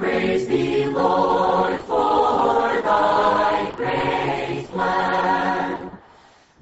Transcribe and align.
praise 0.00 0.48
thee, 0.48 0.86
Lord, 0.86 1.78
for 1.82 2.80
thy 2.80 3.70
great 3.76 4.66
plan, 4.70 5.90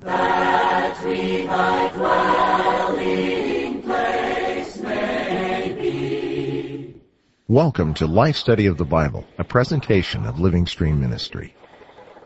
that 0.01 1.05
we 1.05 1.47
thy 1.47 1.89
dwelling 1.91 3.83
place 3.83 4.79
may 4.79 5.73
be. 5.81 6.95
Welcome 7.47 7.95
to 7.95 8.09
Life 8.09 8.35
Study 8.35 8.67
of 8.67 8.77
the 8.77 8.85
Bible, 8.85 9.25
a 9.39 9.45
presentation 9.45 10.27
of 10.27 10.41
Living 10.41 10.67
Stream 10.67 11.01
Ministry. 11.01 11.55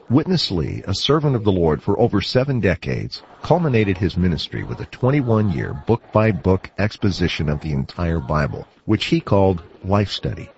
Witness 0.09 0.51
Lee, 0.51 0.83
a 0.87 0.95
servant 0.95 1.37
of 1.37 1.45
the 1.45 1.53
Lord 1.53 1.83
for 1.83 2.01
over 2.01 2.23
seven 2.23 2.59
decades, 2.59 3.23
culminated 3.43 3.99
his 3.99 4.17
ministry 4.17 4.65
with 4.65 4.81
a 4.81 4.87
21-year 4.87 5.75
book-by-book 5.87 6.71
exposition 6.79 7.51
of 7.51 7.61
the 7.61 7.73
entire 7.73 8.19
Bible, 8.19 8.67
which 8.87 9.05
he 9.05 9.21
called 9.21 9.63
Life 9.85 10.11
Study. 10.11 10.49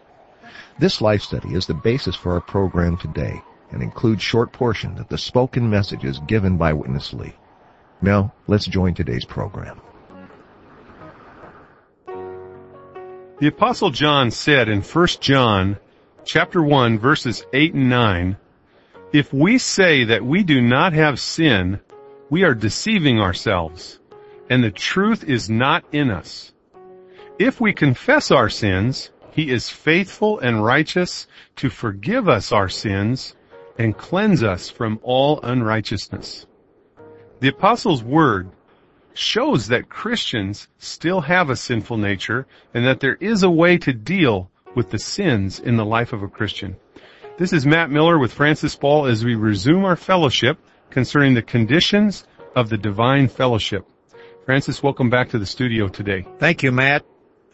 This 0.78 1.00
life 1.00 1.22
study 1.22 1.54
is 1.54 1.66
the 1.66 1.74
basis 1.74 2.16
for 2.16 2.32
our 2.32 2.40
program 2.40 2.96
today 2.96 3.40
and 3.70 3.80
includes 3.80 4.22
short 4.22 4.52
portions 4.52 4.98
of 4.98 5.08
the 5.08 5.18
spoken 5.18 5.70
messages 5.70 6.18
given 6.26 6.56
by 6.56 6.72
Witness 6.72 7.12
Lee. 7.12 7.34
Now, 8.02 8.32
let's 8.48 8.66
join 8.66 8.94
today's 8.94 9.24
program. 9.24 9.80
The 13.38 13.46
apostle 13.46 13.90
John 13.90 14.30
said 14.30 14.68
in 14.68 14.82
1 14.82 15.06
John 15.20 15.78
chapter 16.24 16.62
1 16.62 16.98
verses 16.98 17.44
8 17.52 17.74
and 17.74 17.88
9, 17.88 18.36
if 19.12 19.32
we 19.32 19.58
say 19.58 20.04
that 20.04 20.24
we 20.24 20.42
do 20.42 20.60
not 20.60 20.92
have 20.92 21.20
sin, 21.20 21.80
we 22.30 22.42
are 22.42 22.54
deceiving 22.54 23.20
ourselves, 23.20 24.00
and 24.50 24.64
the 24.64 24.72
truth 24.72 25.22
is 25.22 25.48
not 25.48 25.84
in 25.92 26.10
us. 26.10 26.52
If 27.38 27.60
we 27.60 27.72
confess 27.72 28.30
our 28.30 28.48
sins, 28.48 29.10
he 29.34 29.50
is 29.50 29.68
faithful 29.68 30.38
and 30.38 30.64
righteous 30.64 31.26
to 31.56 31.68
forgive 31.68 32.28
us 32.28 32.52
our 32.52 32.68
sins 32.68 33.34
and 33.76 33.98
cleanse 33.98 34.44
us 34.44 34.70
from 34.70 35.00
all 35.02 35.40
unrighteousness. 35.42 36.46
The 37.40 37.48
apostle's 37.48 38.04
word 38.04 38.48
shows 39.12 39.66
that 39.68 39.88
Christians 39.88 40.68
still 40.78 41.20
have 41.22 41.50
a 41.50 41.56
sinful 41.56 41.96
nature 41.96 42.46
and 42.72 42.86
that 42.86 43.00
there 43.00 43.16
is 43.16 43.42
a 43.42 43.50
way 43.50 43.76
to 43.78 43.92
deal 43.92 44.50
with 44.76 44.90
the 44.90 45.00
sins 45.00 45.58
in 45.58 45.76
the 45.76 45.84
life 45.84 46.12
of 46.12 46.22
a 46.22 46.28
Christian. 46.28 46.76
This 47.36 47.52
is 47.52 47.66
Matt 47.66 47.90
Miller 47.90 48.20
with 48.20 48.32
Francis 48.32 48.76
Ball 48.76 49.06
as 49.06 49.24
we 49.24 49.34
resume 49.34 49.84
our 49.84 49.96
fellowship 49.96 50.58
concerning 50.90 51.34
the 51.34 51.42
conditions 51.42 52.24
of 52.54 52.68
the 52.68 52.78
divine 52.78 53.26
fellowship. 53.26 53.84
Francis, 54.44 54.80
welcome 54.80 55.10
back 55.10 55.30
to 55.30 55.40
the 55.40 55.46
studio 55.46 55.88
today. 55.88 56.24
Thank 56.38 56.62
you, 56.62 56.70
Matt. 56.70 57.04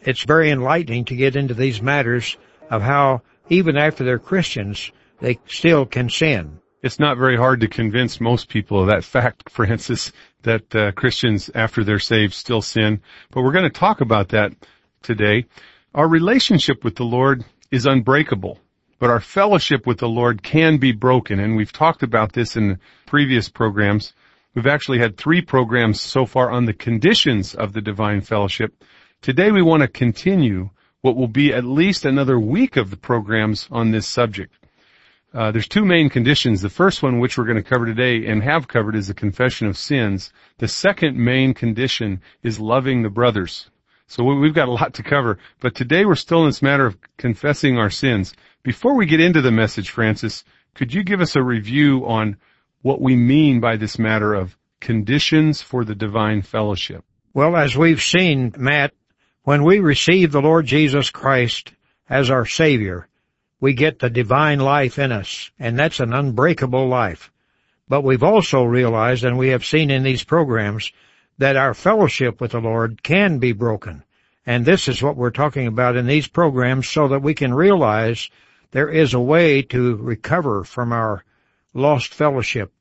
It's 0.03 0.23
very 0.23 0.51
enlightening 0.51 1.05
to 1.05 1.15
get 1.15 1.35
into 1.35 1.53
these 1.53 1.81
matters 1.81 2.37
of 2.69 2.81
how 2.81 3.21
even 3.49 3.77
after 3.77 4.03
they're 4.03 4.19
Christians, 4.19 4.91
they 5.19 5.39
still 5.47 5.85
can 5.85 6.09
sin. 6.09 6.59
It's 6.81 6.99
not 6.99 7.17
very 7.17 7.37
hard 7.37 7.61
to 7.61 7.67
convince 7.67 8.19
most 8.19 8.49
people 8.49 8.81
of 8.81 8.87
that 8.87 9.03
fact, 9.03 9.49
Francis, 9.49 10.11
that 10.43 10.75
uh, 10.75 10.91
Christians 10.93 11.49
after 11.53 11.83
they're 11.83 11.99
saved 11.99 12.33
still 12.33 12.61
sin. 12.61 13.01
But 13.31 13.43
we're 13.43 13.51
going 13.51 13.71
to 13.71 13.79
talk 13.79 14.01
about 14.01 14.29
that 14.29 14.53
today. 15.03 15.45
Our 15.93 16.07
relationship 16.07 16.83
with 16.83 16.95
the 16.95 17.03
Lord 17.03 17.45
is 17.69 17.85
unbreakable 17.85 18.59
but 19.01 19.09
our 19.09 19.19
fellowship 19.19 19.87
with 19.87 19.97
the 19.97 20.07
Lord 20.07 20.43
can 20.43 20.77
be 20.77 20.91
broken. 20.91 21.39
And 21.39 21.55
we've 21.57 21.73
talked 21.73 22.03
about 22.03 22.33
this 22.33 22.55
in 22.55 22.77
previous 23.07 23.49
programs. 23.49 24.13
We've 24.53 24.67
actually 24.67 24.99
had 24.99 25.17
three 25.17 25.41
programs 25.41 25.99
so 25.99 26.27
far 26.27 26.51
on 26.51 26.65
the 26.65 26.73
conditions 26.73 27.55
of 27.55 27.73
the 27.73 27.81
divine 27.81 28.21
fellowship. 28.21 28.75
Today 29.21 29.51
we 29.51 29.61
want 29.61 29.81
to 29.81 29.87
continue 29.87 30.71
what 31.01 31.15
will 31.15 31.27
be 31.27 31.53
at 31.53 31.63
least 31.63 32.05
another 32.05 32.39
week 32.39 32.75
of 32.75 32.89
the 32.89 32.97
programs 32.97 33.67
on 33.69 33.91
this 33.91 34.07
subject. 34.07 34.55
Uh, 35.31 35.51
there's 35.51 35.67
two 35.67 35.85
main 35.85 36.09
conditions. 36.09 36.59
The 36.59 36.71
first 36.71 37.03
one, 37.03 37.19
which 37.19 37.37
we're 37.37 37.45
going 37.45 37.63
to 37.63 37.69
cover 37.69 37.85
today 37.85 38.25
and 38.25 38.41
have 38.41 38.67
covered, 38.67 38.95
is 38.95 39.09
the 39.09 39.13
confession 39.13 39.67
of 39.67 39.77
sins. 39.77 40.33
The 40.57 40.67
second 40.67 41.17
main 41.17 41.53
condition 41.53 42.19
is 42.41 42.59
loving 42.59 43.03
the 43.03 43.11
brothers. 43.11 43.69
So 44.07 44.23
we've 44.23 44.55
got 44.55 44.69
a 44.69 44.71
lot 44.71 44.95
to 44.95 45.03
cover, 45.03 45.37
but 45.59 45.75
today 45.75 46.03
we're 46.03 46.15
still 46.15 46.41
in 46.41 46.47
this 46.47 46.63
matter 46.63 46.87
of 46.87 46.97
confessing 47.17 47.77
our 47.77 47.91
sins. 47.91 48.33
Before 48.63 48.95
we 48.95 49.05
get 49.05 49.19
into 49.19 49.41
the 49.41 49.51
message, 49.51 49.91
Francis, 49.91 50.43
could 50.73 50.95
you 50.95 51.03
give 51.03 51.21
us 51.21 51.35
a 51.35 51.43
review 51.43 52.07
on 52.07 52.37
what 52.81 52.99
we 52.99 53.15
mean 53.15 53.59
by 53.59 53.77
this 53.77 53.99
matter 53.99 54.33
of 54.33 54.57
conditions 54.79 55.61
for 55.61 55.85
the 55.85 55.93
divine 55.93 56.41
fellowship? 56.41 57.05
Well, 57.35 57.55
as 57.55 57.77
we've 57.77 58.01
seen, 58.01 58.55
Matt, 58.57 58.93
when 59.43 59.63
we 59.63 59.79
receive 59.79 60.31
the 60.31 60.41
Lord 60.41 60.67
Jesus 60.67 61.09
Christ 61.09 61.71
as 62.07 62.29
our 62.29 62.45
Savior, 62.45 63.07
we 63.59 63.73
get 63.73 63.99
the 63.99 64.09
divine 64.09 64.59
life 64.59 64.99
in 64.99 65.11
us, 65.11 65.49
and 65.59 65.77
that's 65.77 65.99
an 65.99 66.13
unbreakable 66.13 66.87
life. 66.87 67.31
But 67.87 68.03
we've 68.03 68.23
also 68.23 68.63
realized, 68.63 69.23
and 69.23 69.37
we 69.37 69.49
have 69.49 69.65
seen 69.65 69.89
in 69.89 70.03
these 70.03 70.23
programs, 70.23 70.91
that 71.39 71.57
our 71.57 71.73
fellowship 71.73 72.39
with 72.39 72.51
the 72.51 72.59
Lord 72.59 73.01
can 73.01 73.39
be 73.39 73.51
broken. 73.51 74.03
And 74.45 74.65
this 74.65 74.87
is 74.87 75.01
what 75.01 75.17
we're 75.17 75.31
talking 75.31 75.67
about 75.67 75.95
in 75.95 76.05
these 76.05 76.27
programs 76.27 76.87
so 76.87 77.07
that 77.07 77.23
we 77.23 77.33
can 77.33 77.53
realize 77.53 78.29
there 78.71 78.89
is 78.89 79.13
a 79.13 79.19
way 79.19 79.63
to 79.63 79.95
recover 79.95 80.63
from 80.63 80.93
our 80.93 81.23
lost 81.73 82.13
fellowship. 82.13 82.71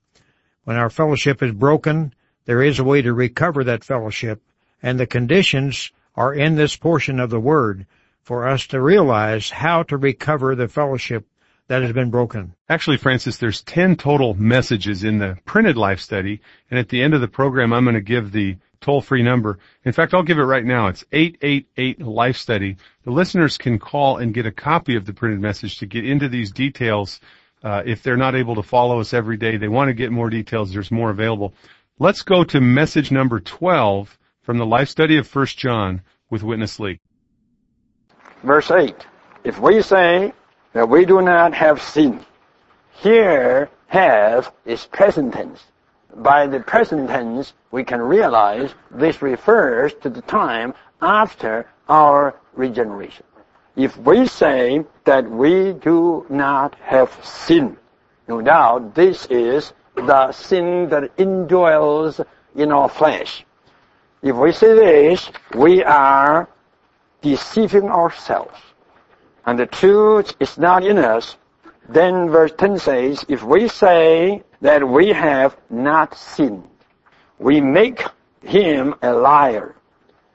When 0.65 0.77
our 0.77 0.91
fellowship 0.91 1.43
is 1.43 1.53
broken, 1.53 2.15
there 2.45 2.63
is 2.63 2.79
a 2.79 2.85
way 2.85 3.01
to 3.03 3.13
recover 3.15 3.65
that 3.65 3.85
fellowship, 3.85 4.43
and 4.83 5.01
the 5.01 5.07
conditions 5.07 5.91
are 6.21 6.35
in 6.35 6.55
this 6.55 6.77
portion 6.77 7.19
of 7.19 7.31
the 7.31 7.41
Word 7.41 7.87
for 8.21 8.47
us 8.47 8.67
to 8.67 8.79
realize 8.79 9.49
how 9.49 9.83
to 9.85 9.97
recover 9.97 10.55
the 10.55 10.69
fellowship 10.69 11.27
that 11.67 11.81
has 11.81 11.95
been 11.95 12.11
broken. 12.11 12.55
Actually, 12.69 12.99
Francis, 12.99 13.39
there's 13.39 13.63
10 13.63 13.97
total 13.97 14.35
messages 14.35 15.03
in 15.03 15.17
the 15.17 15.39
printed 15.47 15.79
life 15.79 15.99
study, 15.99 16.43
and 16.71 16.79
at 16.79 16.91
the 16.91 17.01
end 17.01 17.15
of 17.15 17.23
the 17.23 17.29
program, 17.29 17.73
I'm 17.73 17.85
going 17.85 17.95
to 17.95 18.03
give 18.03 18.33
the 18.33 18.59
toll-free 18.83 19.23
number. 19.23 19.61
In 19.87 19.93
fact, 19.95 20.13
I'll 20.13 20.23
give 20.23 20.39
it 20.39 20.43
right 20.43 20.65
now. 20.65 20.89
It's 20.89 21.07
888 21.11 22.03
Life 22.03 22.37
Study. 22.37 22.77
The 23.05 23.13
listeners 23.13 23.57
can 23.57 23.79
call 23.79 24.19
and 24.19 24.35
get 24.35 24.45
a 24.45 24.53
copy 24.53 24.97
of 24.97 25.07
the 25.07 25.15
printed 25.15 25.41
message 25.41 25.79
to 25.79 25.87
get 25.87 26.07
into 26.07 26.29
these 26.29 26.53
details. 26.53 27.19
Uh, 27.65 27.83
if 27.87 28.03
they're 28.03 28.19
not 28.19 28.35
able 28.35 28.57
to 28.57 28.63
follow 28.63 29.01
us 29.01 29.15
every 29.15 29.39
day, 29.39 29.57
they 29.57 29.69
want 29.69 29.89
to 29.89 29.95
get 29.95 30.13
more 30.13 30.29
details. 30.29 30.71
There's 30.71 30.91
more 30.91 31.09
available. 31.09 31.55
Let's 31.99 32.21
go 32.21 32.45
to 32.45 32.61
message 32.61 33.11
number 33.11 33.41
12 33.41 34.19
from 34.43 34.59
the 34.59 34.67
Life 34.67 34.89
Study 34.89 35.17
of 35.17 35.35
1 35.35 35.47
John 35.47 36.03
with 36.31 36.43
Witness 36.43 36.79
Lee. 36.81 37.01
Verse 38.43 38.71
8. 38.71 38.95
If 39.45 39.59
we 39.59 39.83
say 39.83 40.33
that 40.73 40.89
we 40.89 41.05
do 41.05 41.23
not 41.23 41.55
have 41.55 41.83
sin, 41.83 42.25
here 42.93 43.71
have 43.89 44.53
is 44.65 44.87
present 44.87 45.35
tense 45.35 45.65
by 46.17 46.47
the 46.47 46.61
present 46.61 47.09
tense, 47.09 47.53
we 47.71 47.85
can 47.85 48.01
realize 48.01 48.75
this 48.91 49.23
refers 49.23 49.95
to 50.03 50.11
the 50.11 50.23
time 50.23 50.75
after 51.01 51.67
our 51.89 52.35
regeneration. 52.55 53.25
If 53.77 53.97
we 53.97 54.27
say 54.27 54.85
that 55.05 55.31
we 55.31 55.73
do 55.73 56.27
not 56.29 56.75
have 56.83 57.17
sin, 57.25 57.77
no 58.29 58.41
doubt 58.41 58.95
this 58.95 59.27
is 59.27 59.73
the 59.95 60.33
sin 60.33 60.89
that 60.91 61.17
indwells 61.17 62.25
in 62.55 62.73
our 62.73 62.89
flesh. 62.89 63.45
If 64.23 64.37
we 64.37 64.53
say 64.53 64.75
this, 64.75 65.31
we 65.55 65.83
are 65.83 66.47
deceiving 67.23 67.89
ourselves. 67.89 68.59
And 69.47 69.59
the 69.59 69.67
truth 69.67 70.35
is 70.39 70.59
not 70.59 70.85
in 70.85 70.99
us. 70.99 71.37
Then 71.89 72.29
verse 72.29 72.53
10 72.59 72.79
says, 72.79 73.25
if 73.29 73.43
we 73.43 73.69
say 73.69 74.43
that 74.61 74.87
we 74.87 75.09
have 75.09 75.57
not 75.71 76.17
sinned. 76.17 76.69
We 77.39 77.63
make 77.63 78.03
him 78.43 78.95
a 79.01 79.15
liar. 79.15 79.75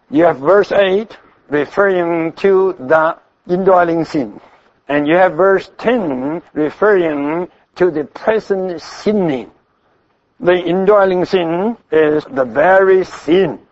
You 0.09 0.23
have 0.23 0.39
verse 0.39 0.71
8 0.71 1.15
referring 1.49 2.33
to 2.33 2.73
the 2.79 3.17
indwelling 3.47 4.05
sin. 4.05 4.41
And 4.87 5.07
you 5.07 5.15
have 5.15 5.33
verse 5.33 5.69
10 5.77 6.41
referring 6.53 7.49
to 7.75 7.91
the 7.91 8.05
present 8.05 8.81
sinning. 8.81 9.51
The 10.39 10.55
indwelling 10.55 11.25
sin 11.25 11.77
is 11.91 12.23
the 12.25 12.45
very 12.45 13.05
sin 13.05 13.64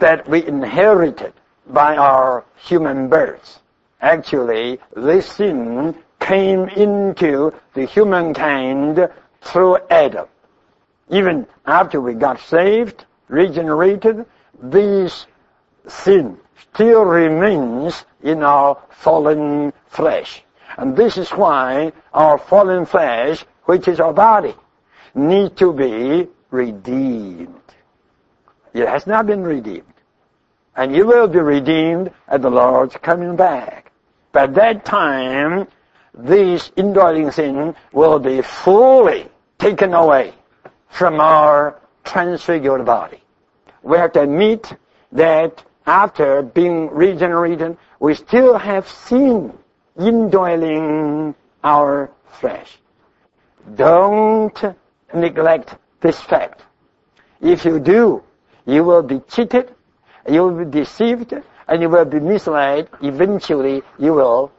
that 0.00 0.28
we 0.28 0.46
inherited 0.46 1.32
by 1.66 1.96
our 1.96 2.44
human 2.56 3.08
birth. 3.08 3.60
Actually, 4.00 4.78
this 4.96 5.26
sin 5.26 5.94
came 6.18 6.68
into 6.70 7.52
the 7.74 7.84
humankind 7.84 9.08
through 9.42 9.78
Adam. 9.90 10.26
Even 11.08 11.46
after 11.66 12.00
we 12.00 12.14
got 12.14 12.40
saved, 12.40 13.04
regenerated, 13.28 14.26
this 14.62 15.26
sin 15.88 16.38
still 16.72 17.04
remains 17.04 18.04
in 18.22 18.42
our 18.42 18.78
fallen 18.90 19.72
flesh. 19.88 20.42
And 20.76 20.96
this 20.96 21.16
is 21.16 21.30
why 21.30 21.92
our 22.12 22.38
fallen 22.38 22.86
flesh, 22.86 23.44
which 23.64 23.88
is 23.88 24.00
our 24.00 24.12
body, 24.12 24.54
need 25.14 25.56
to 25.56 25.72
be 25.72 26.28
redeemed. 26.50 27.19
It 28.80 28.88
has 28.88 29.06
not 29.06 29.26
been 29.26 29.42
redeemed. 29.42 29.92
And 30.74 30.96
you 30.96 31.06
will 31.06 31.28
be 31.28 31.38
redeemed 31.38 32.10
at 32.28 32.40
the 32.40 32.48
Lord's 32.50 32.96
coming 32.96 33.36
back. 33.36 33.92
By 34.32 34.46
that 34.46 34.86
time, 34.86 35.68
this 36.14 36.72
indwelling 36.76 37.30
sin 37.30 37.74
will 37.92 38.18
be 38.18 38.40
fully 38.40 39.28
taken 39.58 39.92
away 39.92 40.32
from 40.88 41.20
our 41.20 41.78
transfigured 42.04 42.86
body. 42.86 43.22
We 43.82 43.98
have 43.98 44.12
to 44.12 44.22
admit 44.22 44.72
that 45.12 45.62
after 45.86 46.40
being 46.40 46.88
regenerated, 46.88 47.76
we 47.98 48.14
still 48.14 48.56
have 48.56 48.88
sin 48.88 49.52
indwelling 49.98 51.34
our 51.62 52.10
flesh. 52.40 52.78
Don't 53.74 54.58
neglect 55.12 55.76
this 56.00 56.18
fact. 56.18 56.62
If 57.42 57.66
you 57.66 57.78
do, 57.78 58.22
you 58.70 58.84
will 58.84 59.02
be 59.02 59.20
cheated, 59.28 59.74
you 60.28 60.42
will 60.42 60.64
be 60.64 60.70
deceived, 60.70 61.34
and 61.66 61.82
you 61.82 61.88
will 61.88 62.04
be 62.04 62.20
misled. 62.20 62.88
Eventually, 63.02 63.82
you 63.98 64.14
will, 64.14 64.52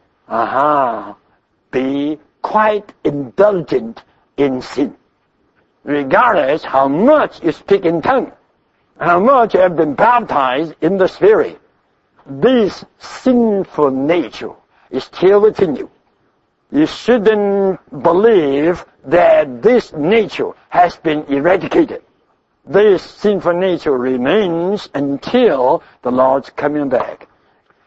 be 1.72 2.20
quite 2.42 2.94
indulgent 3.04 4.04
in 4.38 4.62
sin. 4.62 4.96
Regardless 5.84 6.64
how 6.64 6.88
much 6.88 7.42
you 7.44 7.52
speak 7.52 7.86
in 7.86 8.02
tongue, 8.02 8.32
how 9.00 9.20
much 9.20 9.54
you 9.54 9.62
have 9.62 9.76
been 9.76 9.96
baptized 9.96 10.74
in 10.82 10.98
the 10.98 11.08
Spirit, 11.08 11.60
this 12.26 12.86
sinful 13.00 13.92
nature 13.92 14.54
is 14.90 15.06
still 15.06 15.42
within 15.42 15.76
you. 15.76 15.90
You 16.72 16.86
shouldn't 16.86 17.80
believe 18.04 18.86
that 19.06 19.62
this 19.62 19.92
nature 19.94 20.52
has 20.70 20.96
been 20.98 21.24
eradicated. 21.26 22.04
This 22.66 23.02
sinful 23.02 23.54
nature 23.54 23.98
remains 23.98 24.88
until 24.94 25.82
the 26.04 26.12
Lord's 26.12 26.52
coming 26.52 26.90
back. 26.90 27.28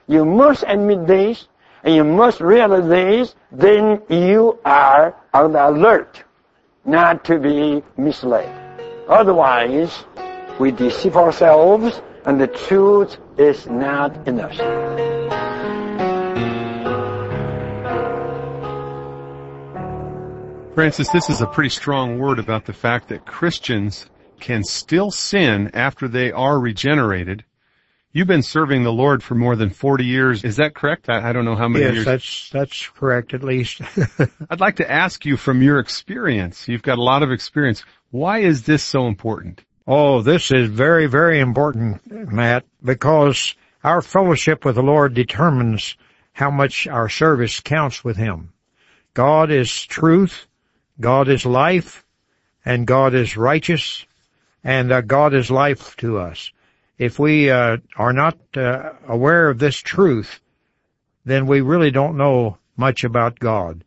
You 0.09 0.25
must 0.25 0.65
admit 0.67 1.07
this, 1.07 1.47
and 1.85 1.95
you 1.95 2.03
must 2.03 2.41
realize 2.41 2.89
this, 2.89 3.35
then 3.53 4.03
you 4.09 4.59
are 4.65 5.15
on 5.33 5.53
the 5.53 5.69
alert 5.69 6.25
not 6.85 7.25
to 7.27 7.39
be 7.39 7.83
misled. 7.97 8.51
Otherwise, 9.09 10.05
we 10.59 10.73
deceive 10.73 11.17
ourselves 11.17 12.01
and 12.27 12.41
the 12.41 12.49
truth 12.49 13.17
is 13.39 13.67
not 13.67 14.27
in 14.27 14.41
us. 14.41 14.57
Francis, 20.75 21.09
this 21.11 21.31
is 21.31 21.41
a 21.41 21.47
pretty 21.47 21.69
strong 21.69 22.19
word 22.19 22.41
about 22.41 22.65
the 22.65 22.73
fact 22.73 23.09
that 23.11 23.25
Christians 23.25 24.07
can 24.41 24.65
still 24.65 25.11
sin 25.11 25.71
after 25.75 26.09
they 26.09 26.33
are 26.33 26.59
regenerated. 26.59 27.45
You've 28.13 28.29
been 28.29 28.43
serving 28.43 28.85
the 28.85 28.93
Lord 28.93 29.23
for 29.23 29.35
more 29.35 29.57
than 29.57 29.71
40 29.71 30.05
years. 30.05 30.45
Is 30.45 30.57
that 30.57 30.75
correct? 30.75 31.09
I, 31.09 31.31
I 31.31 31.33
don't 31.33 31.45
know 31.45 31.57
how 31.57 31.69
many 31.69 31.85
yes, 31.85 31.95
years. 31.95 32.05
that's 32.05 32.51
that's 32.51 32.89
correct 32.89 33.35
at 33.35 33.43
least. 33.43 33.81
I'd 34.51 34.61
like 34.61 34.77
to 34.77 34.91
ask 34.91 35.25
you 35.25 35.37
from 35.37 35.63
your 35.63 35.81
experience. 35.81 36.69
You've 36.69 36.83
got 36.83 36.99
a 36.99 37.03
lot 37.03 37.23
of 37.23 37.33
experience. 37.33 37.83
Why 38.11 38.39
is 38.39 38.63
this 38.63 38.85
so 38.85 39.09
important? 39.09 39.65
oh, 39.87 40.23
this 40.23 40.51
is 40.51 40.69
very, 40.69 41.07
very 41.07 41.41
important, 41.41 42.01
Matt, 42.33 42.65
because 42.83 43.55
our 43.83 44.01
fellowship 44.01 44.65
with 44.65 44.77
the 44.77 44.83
Lord 44.83 45.15
determines 45.15 45.97
how 46.33 46.51
much 46.51 46.87
our 46.87 47.09
service 47.09 47.61
counts 47.61 48.03
with 48.03 48.17
Him. 48.17 48.53
God 49.13 49.51
is 49.51 49.87
truth, 49.87 50.47
God 51.01 51.29
is 51.29 51.47
life, 51.47 52.05
and 52.65 52.87
God 52.87 53.15
is 53.15 53.37
righteous, 53.37 54.07
and 54.65 54.91
uh, 54.91 55.03
God 55.03 55.35
is 55.35 55.51
life 55.51 55.95
to 55.99 56.19
us. 56.19 56.51
If 56.97 57.19
we 57.19 57.51
uh, 57.51 57.77
are 57.97 58.13
not 58.15 58.39
uh, 58.57 58.93
aware 59.07 59.51
of 59.51 59.59
this 59.59 59.77
truth, 59.77 60.41
then 61.25 61.47
we 61.47 61.61
really 61.61 61.91
don't 61.91 62.17
know 62.17 62.59
much 62.77 63.05
about 63.05 63.39
God. 63.39 63.85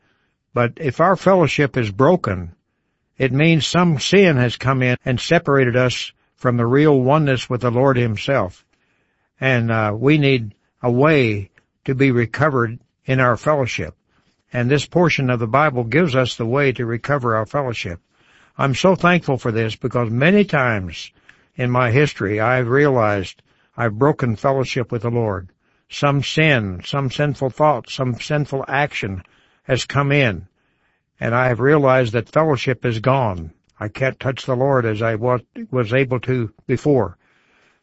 But 0.53 0.74
if 0.77 1.01
our 1.01 1.15
fellowship 1.15 1.77
is 1.77 1.91
broken, 1.91 2.53
it 3.18 3.31
means 3.33 3.65
some 3.65 4.00
sin 4.00 4.38
has 4.38 4.56
come 4.56 4.83
in 4.83 4.97
and 5.03 5.19
separated 5.19 5.75
us 5.75 6.12
from 6.35 6.57
the 6.57 6.65
real 6.65 7.00
oneness 7.01 7.50
with 7.50 7.62
the 7.62 7.71
Lord 7.71 7.97
Himself. 7.97 8.63
And 9.39 9.71
uh, 9.71 9.94
we 9.97 10.18
need 10.18 10.53
a 10.81 10.91
way 10.91 11.50
to 11.85 11.95
be 11.95 12.12
recovered 12.12 12.80
in 13.06 13.19
our 13.19 13.38
fellowship. 13.38 13.95
And 14.53 14.69
this 14.69 14.85
portion 14.85 15.30
of 15.30 15.39
the 15.39 15.47
Bible 15.47 15.83
gives 15.83 16.15
us 16.15 16.35
the 16.35 16.45
way 16.45 16.71
to 16.73 16.85
recover 16.85 17.35
our 17.35 17.45
fellowship. 17.45 18.00
I'm 18.59 18.74
so 18.74 18.95
thankful 18.95 19.38
for 19.38 19.51
this 19.51 19.75
because 19.75 20.09
many 20.09 20.44
times 20.44 21.12
in 21.56 21.69
my 21.69 21.92
history 21.92 22.39
I've 22.39 22.68
realized 22.68 23.44
I've 23.75 24.00
broken 24.00 24.36
fellowship 24.36 24.92
with 24.92 25.04
the 25.04 25.12
Lord. 25.12 25.50
Some 25.89 26.24
sin, 26.24 26.81
some 26.83 27.12
sinful 27.12 27.51
thought, 27.51 27.89
some 27.89 28.19
sinful 28.19 28.65
action 28.68 29.21
has 29.63 29.86
come 29.86 30.12
in 30.12 30.48
and 31.19 31.36
I 31.36 31.50
have 31.50 31.59
realized 31.59 32.13
that 32.13 32.30
fellowship 32.30 32.83
is 32.83 33.00
gone. 33.00 33.51
I 33.80 33.89
can't 33.89 34.19
touch 34.19 34.45
the 34.45 34.56
Lord 34.56 34.86
as 34.86 35.04
I 35.04 35.15
was, 35.15 35.42
able 35.94 36.19
to 36.21 36.51
before. 36.65 37.18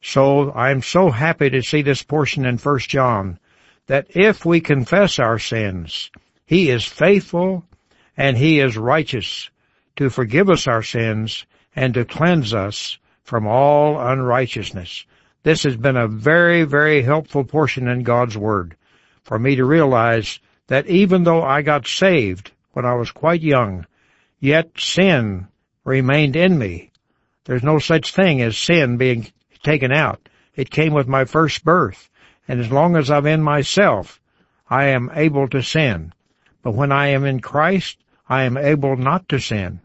So 0.02 0.52
I'm 0.52 0.82
so 0.82 1.10
happy 1.10 1.50
to 1.50 1.62
see 1.62 1.82
this 1.82 2.02
portion 2.02 2.44
in 2.44 2.58
1 2.58 2.78
John 2.80 3.38
that 3.86 4.06
if 4.10 4.44
we 4.44 4.60
confess 4.60 5.20
our 5.20 5.38
sins, 5.38 6.10
He 6.46 6.70
is 6.70 6.84
faithful 6.84 7.64
and 8.16 8.36
He 8.36 8.58
is 8.58 8.76
righteous 8.76 9.50
to 9.96 10.10
forgive 10.10 10.50
us 10.50 10.66
our 10.66 10.82
sins 10.82 11.46
and 11.76 11.94
to 11.94 12.04
cleanse 12.04 12.52
us 12.52 12.98
from 13.22 13.46
all 13.46 14.00
unrighteousness. 14.00 15.06
This 15.42 15.62
has 15.64 15.76
been 15.76 15.96
a 15.96 16.08
very, 16.08 16.64
very 16.64 17.02
helpful 17.02 17.44
portion 17.44 17.88
in 17.88 18.02
God's 18.02 18.36
Word 18.36 18.76
for 19.22 19.38
me 19.38 19.56
to 19.56 19.64
realize 19.64 20.38
that 20.68 20.86
even 20.86 21.24
though 21.24 21.42
I 21.42 21.62
got 21.62 21.86
saved 21.86 22.52
when 22.72 22.84
I 22.84 22.94
was 22.94 23.10
quite 23.10 23.42
young, 23.42 23.86
yet 24.40 24.70
sin 24.78 25.48
remained 25.84 26.36
in 26.36 26.58
me. 26.58 26.90
There's 27.44 27.62
no 27.62 27.78
such 27.78 28.14
thing 28.14 28.40
as 28.40 28.56
sin 28.56 28.96
being 28.96 29.26
taken 29.62 29.92
out. 29.92 30.28
It 30.54 30.70
came 30.70 30.92
with 30.92 31.08
my 31.08 31.24
first 31.24 31.64
birth. 31.64 32.08
And 32.48 32.60
as 32.60 32.70
long 32.70 32.96
as 32.96 33.10
I'm 33.10 33.26
in 33.26 33.42
myself, 33.42 34.20
I 34.68 34.86
am 34.86 35.10
able 35.14 35.48
to 35.48 35.62
sin. 35.62 36.12
But 36.62 36.74
when 36.74 36.92
I 36.92 37.08
am 37.08 37.24
in 37.24 37.40
Christ, 37.40 37.98
I 38.28 38.44
am 38.44 38.56
able 38.56 38.96
not 38.96 39.28
to 39.28 39.38
sin. 39.38 39.80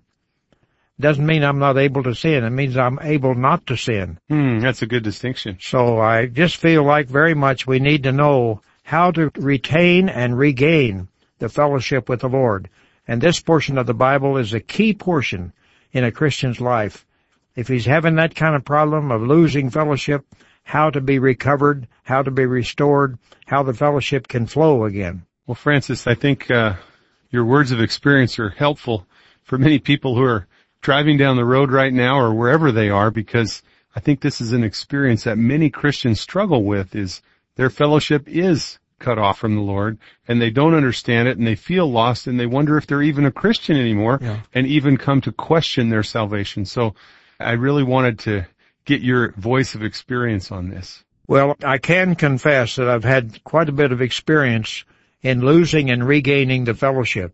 Doesn't 0.99 1.25
mean 1.25 1.43
I'm 1.43 1.59
not 1.59 1.77
able 1.77 2.03
to 2.03 2.13
sin. 2.13 2.43
It 2.43 2.49
means 2.49 2.75
I'm 2.75 2.99
able 3.01 3.33
not 3.33 3.65
to 3.67 3.77
sin. 3.77 4.19
Hmm, 4.27 4.59
that's 4.59 4.81
a 4.81 4.87
good 4.87 5.03
distinction. 5.03 5.57
So 5.61 5.99
I 5.99 6.25
just 6.25 6.57
feel 6.57 6.83
like 6.83 7.07
very 7.07 7.33
much 7.33 7.65
we 7.65 7.79
need 7.79 8.03
to 8.03 8.11
know 8.11 8.61
how 8.83 9.11
to 9.11 9.31
retain 9.35 10.09
and 10.09 10.37
regain 10.37 11.07
the 11.37 11.47
fellowship 11.47 12.09
with 12.09 12.21
the 12.21 12.27
Lord. 12.27 12.69
And 13.07 13.21
this 13.21 13.39
portion 13.39 13.77
of 13.77 13.87
the 13.87 13.93
Bible 13.93 14.37
is 14.37 14.53
a 14.53 14.59
key 14.59 14.93
portion 14.93 15.53
in 15.93 16.03
a 16.03 16.11
Christian's 16.11 16.59
life. 16.59 17.05
If 17.55 17.67
he's 17.67 17.85
having 17.85 18.15
that 18.15 18.35
kind 18.35 18.55
of 18.55 18.65
problem 18.65 19.11
of 19.11 19.21
losing 19.21 19.69
fellowship, 19.69 20.25
how 20.63 20.89
to 20.89 21.01
be 21.01 21.17
recovered, 21.17 21.87
how 22.03 22.21
to 22.23 22.31
be 22.31 22.45
restored, 22.45 23.17
how 23.47 23.63
the 23.63 23.73
fellowship 23.73 24.27
can 24.27 24.45
flow 24.45 24.85
again. 24.85 25.23
Well, 25.47 25.55
Francis, 25.55 26.05
I 26.05 26.13
think 26.13 26.51
uh, 26.51 26.75
your 27.31 27.45
words 27.45 27.71
of 27.71 27.81
experience 27.81 28.37
are 28.37 28.49
helpful 28.49 29.07
for 29.43 29.57
many 29.57 29.79
people 29.79 30.15
who 30.15 30.23
are 30.23 30.45
driving 30.81 31.17
down 31.17 31.35
the 31.35 31.45
road 31.45 31.71
right 31.71 31.93
now 31.93 32.17
or 32.19 32.33
wherever 32.33 32.71
they 32.71 32.89
are 32.89 33.11
because 33.11 33.61
I 33.95 33.99
think 33.99 34.21
this 34.21 34.39
is 34.39 34.53
an 34.53 34.63
experience 34.63 35.23
that 35.23 35.37
many 35.37 35.69
Christians 35.69 36.21
struggle 36.21 36.63
with 36.63 36.95
is 36.95 37.21
their 37.55 37.69
fellowship 37.69 38.27
is 38.27 38.79
cut 38.99 39.17
off 39.17 39.39
from 39.39 39.55
the 39.55 39.61
Lord 39.61 39.97
and 40.27 40.41
they 40.41 40.49
don't 40.49 40.75
understand 40.75 41.27
it 41.27 41.37
and 41.37 41.47
they 41.47 41.55
feel 41.55 41.89
lost 41.89 42.27
and 42.27 42.39
they 42.39 42.45
wonder 42.45 42.77
if 42.77 42.85
they're 42.87 43.01
even 43.01 43.25
a 43.25 43.31
Christian 43.31 43.77
anymore 43.77 44.19
Yeah. 44.21 44.41
and 44.53 44.67
even 44.67 44.97
come 44.97 45.21
to 45.21 45.31
question 45.31 45.89
their 45.89 46.03
salvation. 46.03 46.65
So 46.65 46.95
I 47.39 47.51
really 47.51 47.83
wanted 47.83 48.19
to 48.19 48.45
get 48.85 49.01
your 49.01 49.31
voice 49.33 49.75
of 49.75 49.83
experience 49.83 50.51
on 50.51 50.69
this. 50.69 51.03
Well, 51.27 51.55
I 51.63 51.77
can 51.77 52.15
confess 52.15 52.75
that 52.75 52.89
I've 52.89 53.03
had 53.03 53.43
quite 53.43 53.69
a 53.69 53.73
bit 53.73 53.91
of 53.91 54.01
experience 54.01 54.83
in 55.21 55.41
losing 55.41 55.91
and 55.91 56.05
regaining 56.07 56.63
the 56.63 56.73
fellowship. 56.73 57.33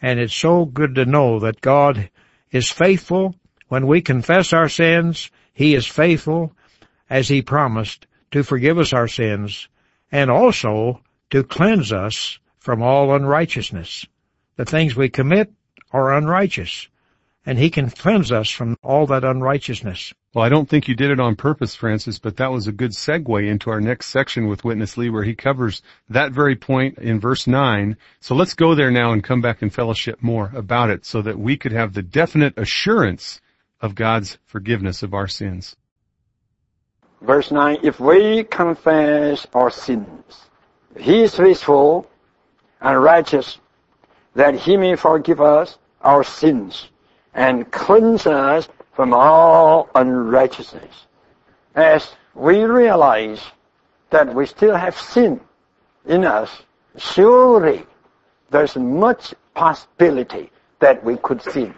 And 0.00 0.20
it's 0.20 0.34
so 0.34 0.64
good 0.64 0.96
to 0.96 1.04
know 1.06 1.38
that 1.40 1.60
God 1.60 2.10
is 2.52 2.70
faithful. 2.70 3.34
When 3.68 3.86
we 3.86 4.02
confess 4.02 4.52
our 4.52 4.68
sins, 4.68 5.30
He 5.52 5.74
is 5.74 5.86
faithful, 5.86 6.54
as 7.10 7.28
He 7.28 7.42
promised, 7.42 8.06
to 8.30 8.44
forgive 8.44 8.78
us 8.78 8.92
our 8.92 9.08
sins 9.08 9.68
and 10.12 10.30
also 10.30 11.00
to 11.30 11.42
cleanse 11.42 11.92
us 11.92 12.38
from 12.58 12.82
all 12.82 13.14
unrighteousness. 13.14 14.06
The 14.56 14.66
things 14.66 14.94
we 14.94 15.08
commit 15.08 15.50
are 15.90 16.14
unrighteous, 16.14 16.88
and 17.44 17.58
He 17.58 17.70
can 17.70 17.90
cleanse 17.90 18.30
us 18.30 18.50
from 18.50 18.76
all 18.82 19.06
that 19.06 19.24
unrighteousness. 19.24 20.14
Well, 20.34 20.44
I 20.44 20.48
don't 20.48 20.68
think 20.68 20.88
you 20.88 20.94
did 20.94 21.10
it 21.10 21.20
on 21.20 21.36
purpose, 21.36 21.74
Francis, 21.74 22.18
but 22.18 22.36
that 22.36 22.52
was 22.52 22.66
a 22.66 22.72
good 22.72 22.92
segue 22.92 23.46
into 23.48 23.70
our 23.70 23.80
next 23.80 24.06
section 24.06 24.46
with 24.46 24.64
Witness 24.64 24.96
Lee 24.96 25.10
where 25.10 25.24
he 25.24 25.34
covers 25.34 25.82
that 26.08 26.32
very 26.32 26.56
point 26.56 26.98
in 26.98 27.20
verse 27.20 27.46
9. 27.46 27.96
So 28.20 28.34
let's 28.34 28.54
go 28.54 28.74
there 28.74 28.90
now 28.90 29.12
and 29.12 29.22
come 29.22 29.40
back 29.40 29.62
and 29.62 29.72
fellowship 29.72 30.22
more 30.22 30.50
about 30.54 30.90
it 30.90 31.04
so 31.04 31.20
that 31.22 31.38
we 31.38 31.56
could 31.56 31.72
have 31.72 31.92
the 31.92 32.02
definite 32.02 32.56
assurance 32.56 33.40
of 33.80 33.94
God's 33.94 34.38
forgiveness 34.46 35.02
of 35.02 35.12
our 35.12 35.28
sins. 35.28 35.76
Verse 37.20 37.50
9, 37.50 37.78
if 37.82 38.00
we 38.00 38.44
confess 38.44 39.46
our 39.54 39.70
sins, 39.70 40.46
He 40.96 41.22
is 41.22 41.36
faithful 41.36 42.08
and 42.82 43.02
righteous, 43.02 43.58
that 44.34 44.54
he 44.54 44.76
may 44.76 44.96
forgive 44.96 45.40
us 45.40 45.78
our 46.02 46.24
sins 46.24 46.88
and 47.34 47.70
cleanse 47.70 48.26
us 48.26 48.68
from 48.92 49.14
all 49.14 49.88
unrighteousness. 49.94 51.06
As 51.74 52.14
we 52.34 52.64
realize 52.64 53.40
that 54.10 54.34
we 54.34 54.46
still 54.46 54.76
have 54.76 54.98
sin 54.98 55.40
in 56.06 56.24
us, 56.24 56.50
surely 56.98 57.86
there's 58.50 58.76
much 58.76 59.34
possibility 59.54 60.50
that 60.80 61.02
we 61.04 61.16
could 61.16 61.40
sin. 61.42 61.74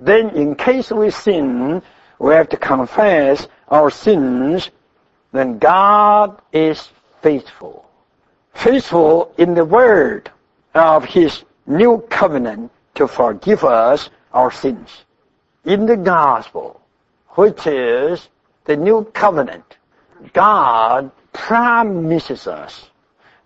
Then 0.00 0.30
in 0.30 0.54
case 0.54 0.90
we 0.90 1.10
sin, 1.10 1.82
we 2.18 2.32
have 2.34 2.48
to 2.50 2.56
confess 2.56 3.48
our 3.68 3.90
sins, 3.90 4.70
then 5.32 5.58
God 5.58 6.40
is 6.52 6.88
faithful. 7.22 7.88
Faithful 8.52 9.34
in 9.38 9.54
the 9.54 9.64
word 9.64 10.30
of 10.74 11.04
His 11.04 11.42
new 11.66 11.98
covenant 12.08 12.70
to 12.94 13.08
forgive 13.08 13.64
us 13.64 14.10
our 14.34 14.50
sins. 14.50 15.04
In 15.64 15.86
the 15.86 15.96
gospel, 15.96 16.82
which 17.30 17.66
is 17.66 18.28
the 18.66 18.76
new 18.76 19.04
covenant, 19.14 19.78
God 20.34 21.10
promises 21.32 22.46
us 22.46 22.90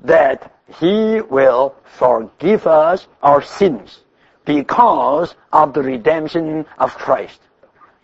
that 0.01 0.53
He 0.81 1.21
will 1.21 1.75
forgive 1.85 2.67
us 2.67 3.07
our 3.23 3.43
sins 3.43 4.01
because 4.45 5.35
of 5.53 5.75
the 5.75 5.83
redemption 5.83 6.67
of 6.79 6.95
Christ. 6.97 7.41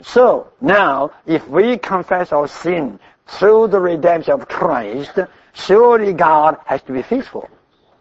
So 0.02 0.52
now, 0.60 1.12
if 1.26 1.48
we 1.48 1.78
confess 1.78 2.32
our 2.32 2.48
sin 2.48 3.00
through 3.26 3.68
the 3.68 3.80
redemption 3.80 4.34
of 4.34 4.48
Christ, 4.48 5.18
surely 5.54 6.12
God 6.12 6.58
has 6.66 6.82
to 6.82 6.92
be 6.92 7.02
faithful 7.02 7.48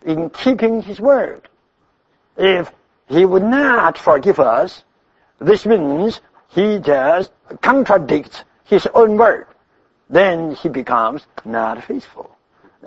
in 0.05 0.29
keeping 0.29 0.81
His 0.81 0.99
word. 0.99 1.47
If 2.35 2.71
He 3.13 3.25
would 3.25 3.43
not 3.43 3.95
forgive 3.95 4.39
us, 4.39 4.83
this 5.39 5.67
means 5.67 6.19
He 6.49 6.79
just 6.79 7.31
contradicts 7.61 8.43
His 8.63 8.87
own 8.95 9.17
word. 9.17 9.45
Then 10.09 10.55
He 10.55 10.67
becomes 10.67 11.27
not 11.45 11.83
faithful. 11.83 12.35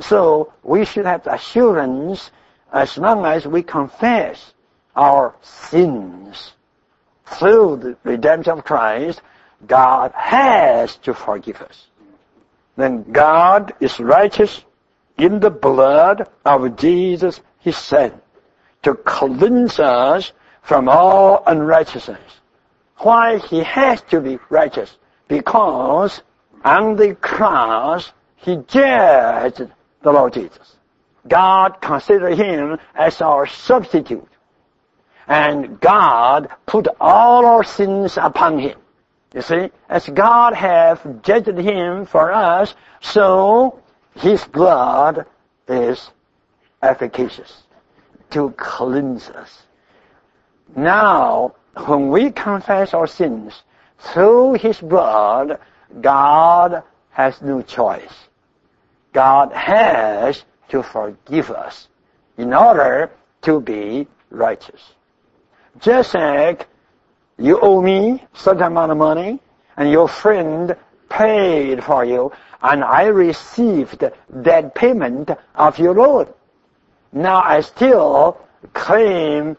So 0.00 0.52
we 0.64 0.84
should 0.84 1.06
have 1.06 1.26
assurance 1.28 2.32
as 2.72 2.98
long 2.98 3.24
as 3.24 3.46
we 3.46 3.62
confess 3.62 4.52
our 4.96 5.36
sins 5.42 6.54
through 7.26 7.76
the 7.76 7.96
redemption 8.02 8.58
of 8.58 8.64
Christ, 8.64 9.22
God 9.66 10.10
has 10.12 10.96
to 10.98 11.14
forgive 11.14 11.62
us. 11.62 11.86
Then 12.76 13.04
God 13.12 13.74
is 13.80 14.00
righteous 14.00 14.64
in 15.18 15.38
the 15.38 15.50
blood 15.50 16.28
of 16.44 16.76
Jesus, 16.76 17.40
His 17.60 17.76
Son, 17.76 18.20
to 18.86 18.94
cleanse 18.94 19.80
us 19.80 20.32
from 20.62 20.88
all 20.88 21.42
unrighteousness. 21.44 22.20
Why 22.98 23.38
He 23.38 23.58
has 23.64 24.00
to 24.10 24.20
be 24.20 24.38
righteous? 24.48 24.96
Because 25.26 26.22
on 26.64 26.94
the 26.94 27.16
cross, 27.16 28.12
He 28.36 28.58
judged 28.68 29.66
the 30.02 30.12
Lord 30.12 30.34
Jesus. 30.34 30.76
God 31.26 31.80
considered 31.80 32.38
Him 32.38 32.78
as 32.94 33.20
our 33.20 33.48
substitute. 33.48 34.28
And 35.26 35.80
God 35.80 36.48
put 36.66 36.86
all 37.00 37.44
our 37.44 37.64
sins 37.64 38.16
upon 38.16 38.60
Him. 38.60 38.78
You 39.34 39.42
see, 39.42 39.70
as 39.88 40.08
God 40.08 40.54
have 40.54 41.22
judged 41.22 41.58
Him 41.58 42.06
for 42.06 42.30
us, 42.30 42.76
so 43.00 43.82
His 44.14 44.44
blood 44.44 45.26
is 45.66 46.08
efficacious 46.80 47.65
to 48.30 48.50
cleanse 48.56 49.28
us. 49.30 49.62
Now, 50.74 51.54
when 51.86 52.08
we 52.08 52.30
confess 52.30 52.94
our 52.94 53.06
sins 53.06 53.62
through 53.98 54.54
His 54.54 54.80
blood, 54.80 55.58
God 56.00 56.82
has 57.10 57.40
no 57.40 57.62
choice. 57.62 58.14
God 59.12 59.52
has 59.52 60.44
to 60.68 60.82
forgive 60.82 61.50
us 61.50 61.88
in 62.36 62.52
order 62.52 63.10
to 63.42 63.60
be 63.60 64.06
righteous. 64.30 64.82
Just 65.80 66.14
like 66.14 66.66
you 67.38 67.60
owe 67.60 67.80
me 67.80 68.24
certain 68.34 68.62
amount 68.62 68.92
of 68.92 68.98
money 68.98 69.40
and 69.76 69.90
your 69.90 70.08
friend 70.08 70.76
paid 71.08 71.84
for 71.84 72.04
you 72.04 72.32
and 72.62 72.82
I 72.82 73.04
received 73.06 74.04
that 74.28 74.74
payment 74.74 75.30
of 75.54 75.78
your 75.78 75.94
loan. 75.94 76.26
Now 77.12 77.42
I 77.42 77.60
still 77.60 78.40
claim 78.72 79.56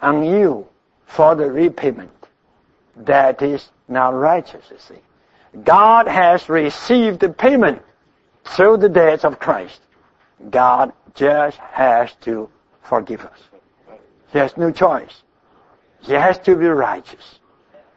on 0.00 0.24
you 0.24 0.66
for 1.06 1.34
the 1.34 1.50
repayment. 1.50 2.10
That 2.96 3.42
is 3.42 3.70
not 3.88 4.14
righteous, 4.14 4.64
you 4.70 4.78
see. 4.78 5.00
God 5.62 6.06
has 6.08 6.48
received 6.48 7.20
the 7.20 7.28
payment 7.28 7.82
through 8.44 8.78
the 8.78 8.88
death 8.88 9.24
of 9.24 9.38
Christ. 9.38 9.80
God 10.50 10.92
just 11.14 11.58
has 11.58 12.12
to 12.22 12.48
forgive 12.82 13.24
us. 13.24 13.38
He 14.32 14.38
has 14.38 14.56
no 14.56 14.70
choice. 14.70 15.22
He 16.02 16.12
has 16.12 16.38
to 16.40 16.56
be 16.56 16.66
righteous. 16.66 17.38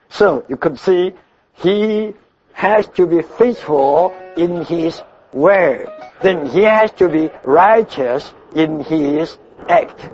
So 0.09 0.45
you 0.47 0.55
could 0.55 0.79
see 0.79 1.13
he 1.53 2.13
has 2.53 2.87
to 2.89 3.05
be 3.05 3.21
faithful 3.21 4.15
in 4.37 4.63
his 4.65 5.01
word. 5.33 5.89
Then 6.21 6.45
he 6.47 6.61
has 6.61 6.91
to 6.93 7.09
be 7.09 7.29
righteous 7.43 8.33
in 8.55 8.79
his 8.81 9.37
act. 9.69 10.09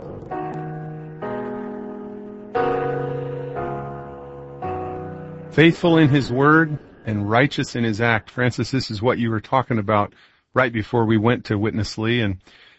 Faithful 5.54 5.98
in 5.98 6.08
his 6.08 6.32
word 6.32 6.78
and 7.06 7.30
righteous 7.30 7.76
in 7.76 7.84
his 7.84 8.00
act. 8.00 8.30
Francis, 8.30 8.70
this 8.70 8.90
is 8.90 9.00
what 9.00 9.18
you 9.18 9.30
were 9.30 9.40
talking 9.40 9.78
about 9.78 10.12
right 10.52 10.72
before 10.72 11.04
we 11.04 11.16
went 11.16 11.44
to 11.44 11.58
Witness 11.58 11.96
Lee. 11.96 12.20
And 12.20 12.38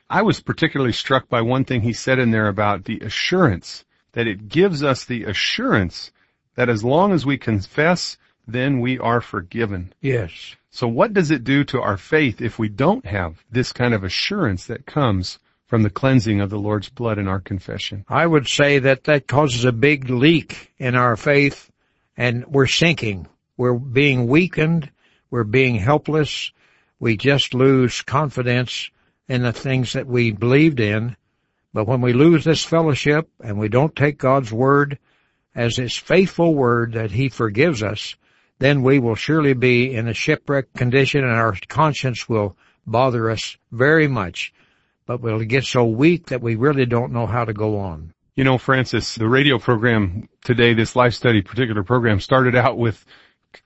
I 0.09 0.23
was 0.23 0.41
particularly 0.41 0.91
struck 0.91 1.29
by 1.29 1.41
one 1.41 1.65
thing 1.65 1.81
he 1.81 1.93
said 1.93 2.19
in 2.19 2.31
there 2.31 2.47
about 2.47 2.85
the 2.85 2.99
assurance 2.99 3.85
that 4.11 4.27
it 4.27 4.49
gives 4.49 4.83
us 4.83 5.05
the 5.05 5.23
assurance 5.23 6.11
that 6.55 6.69
as 6.69 6.83
long 6.83 7.11
as 7.11 7.25
we 7.25 7.37
confess, 7.37 8.17
then 8.47 8.79
we 8.79 8.99
are 8.99 9.21
forgiven. 9.21 9.93
Yes. 10.01 10.55
So 10.69 10.87
what 10.87 11.13
does 11.13 11.31
it 11.31 11.43
do 11.43 11.63
to 11.65 11.81
our 11.81 11.97
faith 11.97 12.41
if 12.41 12.59
we 12.59 12.69
don't 12.69 13.05
have 13.05 13.43
this 13.49 13.71
kind 13.71 13.93
of 13.93 14.03
assurance 14.03 14.67
that 14.67 14.85
comes 14.85 15.39
from 15.75 15.83
the 15.83 15.89
cleansing 15.89 16.39
of 16.39 16.49
the 16.49 16.57
Lord's 16.57 16.87
blood 16.87 17.17
in 17.17 17.27
our 17.27 17.41
confession? 17.41 18.05
I 18.07 18.25
would 18.25 18.47
say 18.47 18.79
that 18.79 19.03
that 19.03 19.27
causes 19.27 19.65
a 19.65 19.73
big 19.73 20.09
leak 20.09 20.71
in 20.77 20.95
our 20.95 21.17
faith 21.17 21.69
and 22.15 22.45
we're 22.47 22.65
sinking. 22.67 23.27
We're 23.57 23.73
being 23.73 24.27
weakened. 24.27 24.89
We're 25.29 25.43
being 25.43 25.75
helpless. 25.75 26.53
We 26.97 27.17
just 27.17 27.53
lose 27.53 28.01
confidence 28.01 28.89
in 29.27 29.43
the 29.43 29.51
things 29.51 29.93
that 29.93 30.07
we 30.07 30.31
believed 30.31 30.79
in 30.79 31.17
but 31.75 31.89
when 31.89 31.99
we 31.99 32.13
lose 32.13 32.45
this 32.45 32.63
fellowship 32.63 33.29
and 33.43 33.59
we 33.59 33.67
don't 33.67 33.93
take 33.93 34.17
God's 34.17 34.53
word 34.53 34.97
as 35.53 35.75
his 35.75 35.93
faithful 35.93 36.55
word 36.55 36.93
that 36.93 37.11
he 37.11 37.27
forgives 37.27 37.83
us, 37.83 38.15
then 38.59 38.81
we 38.81 38.97
will 38.97 39.15
surely 39.15 39.51
be 39.51 39.93
in 39.93 40.07
a 40.07 40.13
shipwreck 40.13 40.73
condition 40.73 41.25
and 41.25 41.33
our 41.33 41.53
conscience 41.67 42.29
will 42.29 42.55
bother 42.87 43.29
us 43.29 43.57
very 43.73 44.07
much. 44.07 44.53
But 45.05 45.21
we'll 45.21 45.39
get 45.43 45.65
so 45.65 45.85
weak 45.85 46.27
that 46.27 46.41
we 46.41 46.55
really 46.55 46.85
don't 46.85 47.13
know 47.13 47.27
how 47.27 47.45
to 47.45 47.53
go 47.53 47.77
on. 47.79 48.13
You 48.35 48.43
know, 48.43 48.57
Francis, 48.57 49.15
the 49.15 49.29
radio 49.29 49.59
program 49.59 50.27
today, 50.43 50.73
this 50.73 50.95
life 50.95 51.13
study 51.13 51.41
particular 51.41 51.83
program 51.83 52.19
started 52.19 52.55
out 52.55 52.77
with 52.77 53.05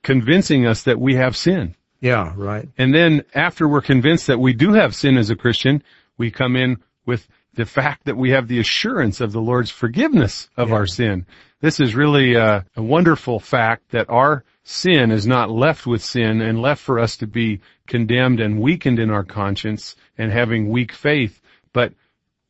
convincing 0.02 0.66
us 0.66 0.84
that 0.84 1.00
we 1.00 1.16
have 1.16 1.36
sin. 1.36 1.74
Yeah, 2.00 2.32
right. 2.36 2.68
And 2.78 2.94
then 2.94 3.24
after 3.34 3.68
we're 3.68 3.80
convinced 3.80 4.26
that 4.28 4.38
we 4.38 4.52
do 4.52 4.72
have 4.72 4.94
sin 4.94 5.16
as 5.18 5.30
a 5.30 5.36
Christian, 5.36 5.82
we 6.16 6.30
come 6.30 6.56
in 6.56 6.78
with 7.04 7.26
the 7.54 7.66
fact 7.66 8.04
that 8.04 8.16
we 8.16 8.30
have 8.30 8.48
the 8.48 8.60
assurance 8.60 9.20
of 9.20 9.32
the 9.32 9.40
Lord's 9.40 9.70
forgiveness 9.70 10.48
of 10.56 10.68
Yeah. 10.68 10.74
our 10.76 10.86
sin. 10.86 11.26
This 11.60 11.80
is 11.80 11.94
really 11.94 12.34
a, 12.34 12.64
a 12.76 12.82
wonderful 12.82 13.38
fact 13.40 13.90
that 13.90 14.08
our 14.08 14.44
sin 14.62 15.10
is 15.10 15.26
not 15.26 15.50
left 15.50 15.86
with 15.86 16.02
sin 16.02 16.40
and 16.40 16.60
left 16.62 16.80
for 16.82 16.98
us 16.98 17.16
to 17.18 17.26
be 17.26 17.60
condemned 17.86 18.40
and 18.40 18.60
weakened 18.60 18.98
in 18.98 19.10
our 19.10 19.24
conscience 19.24 19.96
and 20.16 20.30
having 20.32 20.68
weak 20.68 20.92
faith, 20.92 21.40
but 21.72 21.92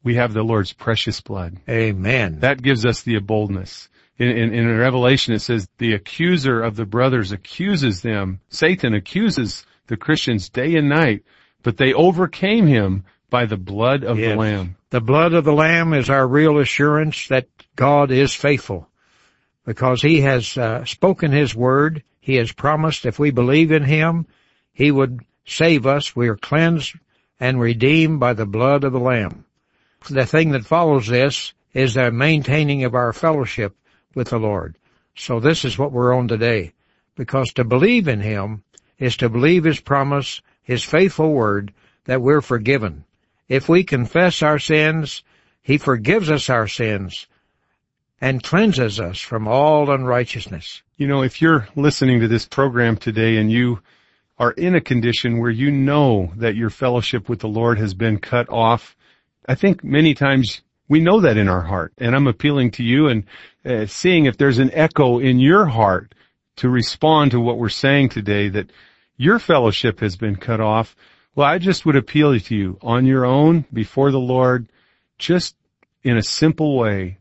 we 0.02 0.14
have 0.16 0.32
the 0.32 0.42
Lord's 0.42 0.72
precious 0.72 1.20
blood. 1.20 1.56
Amen. 1.68 2.40
That 2.40 2.62
gives 2.62 2.84
us 2.86 3.02
the 3.02 3.18
boldness. 3.18 3.88
In, 4.18 4.28
in, 4.28 4.52
in 4.54 4.78
Revelation 4.78 5.32
it 5.34 5.40
says 5.40 5.66
the 5.78 5.94
accuser 5.94 6.60
of 6.62 6.76
the 6.76 6.84
brothers 6.84 7.32
accuses 7.32 8.02
them. 8.02 8.40
Satan 8.48 8.94
accuses 8.94 9.64
the 9.86 9.96
Christians 9.96 10.50
day 10.50 10.76
and 10.76 10.88
night, 10.88 11.24
but 11.62 11.78
they 11.78 11.94
overcame 11.94 12.66
him 12.66 13.04
by 13.30 13.46
the 13.46 13.56
blood 13.56 14.04
of 14.04 14.16
the 14.18 14.34
Lamb. 14.36 14.76
The 14.90 15.00
blood 15.00 15.34
of 15.34 15.44
the 15.44 15.52
Lamb 15.52 15.94
is 15.94 16.10
our 16.10 16.26
real 16.26 16.58
assurance 16.58 17.28
that 17.28 17.46
God 17.76 18.10
is 18.10 18.34
faithful 18.34 18.88
because 19.64 20.02
He 20.02 20.22
has 20.22 20.58
uh, 20.58 20.84
spoken 20.84 21.30
His 21.30 21.54
word. 21.54 22.02
He 22.18 22.34
has 22.36 22.50
promised 22.50 23.06
if 23.06 23.16
we 23.16 23.30
believe 23.30 23.70
in 23.70 23.84
Him, 23.84 24.26
He 24.72 24.90
would 24.90 25.20
save 25.44 25.86
us. 25.86 26.16
We 26.16 26.26
are 26.26 26.36
cleansed 26.36 26.96
and 27.38 27.60
redeemed 27.60 28.18
by 28.18 28.32
the 28.32 28.46
blood 28.46 28.82
of 28.82 28.92
the 28.92 28.98
Lamb. 28.98 29.44
the 30.08 30.26
thing 30.26 30.50
that 30.50 30.66
follows 30.66 31.06
this 31.06 31.54
is 31.72 31.94
the 31.94 32.10
maintaining 32.10 32.82
of 32.82 32.96
our 32.96 33.12
fellowship 33.12 33.76
with 34.16 34.30
the 34.30 34.40
Lord. 34.40 34.76
So 35.14 35.38
this 35.38 35.64
is 35.64 35.78
what 35.78 35.92
we're 35.92 36.12
on 36.12 36.26
today. 36.26 36.72
Because 37.14 37.52
to 37.52 37.62
believe 37.62 38.08
in 38.08 38.22
Him 38.22 38.64
is 38.98 39.16
to 39.18 39.28
believe 39.28 39.62
His 39.62 39.78
promise, 39.78 40.42
His 40.64 40.82
faithful 40.82 41.32
word, 41.32 41.72
that 42.06 42.22
we're 42.22 42.40
forgiven. 42.40 43.04
If 43.50 43.68
we 43.68 43.82
confess 43.82 44.42
our 44.42 44.60
sins, 44.60 45.24
He 45.60 45.76
forgives 45.76 46.30
us 46.30 46.48
our 46.48 46.68
sins 46.68 47.26
and 48.20 48.44
cleanses 48.44 49.00
us 49.00 49.18
from 49.18 49.48
all 49.48 49.90
unrighteousness. 49.90 50.82
You 50.96 51.08
know, 51.08 51.22
if 51.22 51.42
you're 51.42 51.66
listening 51.74 52.20
to 52.20 52.28
this 52.28 52.46
program 52.46 52.96
today 52.96 53.38
and 53.38 53.50
you 53.50 53.80
are 54.38 54.52
in 54.52 54.76
a 54.76 54.80
condition 54.80 55.38
where 55.38 55.50
you 55.50 55.72
know 55.72 56.32
that 56.36 56.54
your 56.54 56.70
fellowship 56.70 57.28
with 57.28 57.40
the 57.40 57.48
Lord 57.48 57.78
has 57.78 57.92
been 57.92 58.18
cut 58.20 58.48
off, 58.48 58.94
I 59.48 59.56
think 59.56 59.82
many 59.82 60.14
times 60.14 60.62
we 60.88 61.00
know 61.00 61.20
that 61.20 61.36
in 61.36 61.48
our 61.48 61.62
heart. 61.62 61.92
And 61.98 62.14
I'm 62.14 62.28
appealing 62.28 62.70
to 62.72 62.84
you 62.84 63.08
and 63.08 63.24
uh, 63.64 63.86
seeing 63.86 64.26
if 64.26 64.36
there's 64.36 64.58
an 64.58 64.70
echo 64.72 65.18
in 65.18 65.40
your 65.40 65.66
heart 65.66 66.14
to 66.56 66.68
respond 66.68 67.32
to 67.32 67.40
what 67.40 67.58
we're 67.58 67.68
saying 67.68 68.10
today 68.10 68.48
that 68.50 68.70
your 69.16 69.40
fellowship 69.40 69.98
has 69.98 70.14
been 70.14 70.36
cut 70.36 70.60
off. 70.60 70.94
Well, 71.34 71.46
I 71.46 71.58
just 71.58 71.86
would 71.86 71.96
appeal 71.96 72.38
to 72.38 72.54
you 72.54 72.78
on 72.82 73.06
your 73.06 73.24
own 73.24 73.64
before 73.72 74.10
the 74.10 74.18
Lord, 74.18 74.68
just 75.18 75.54
in 76.02 76.16
a 76.16 76.22
simple 76.22 76.76
way, 76.76 77.18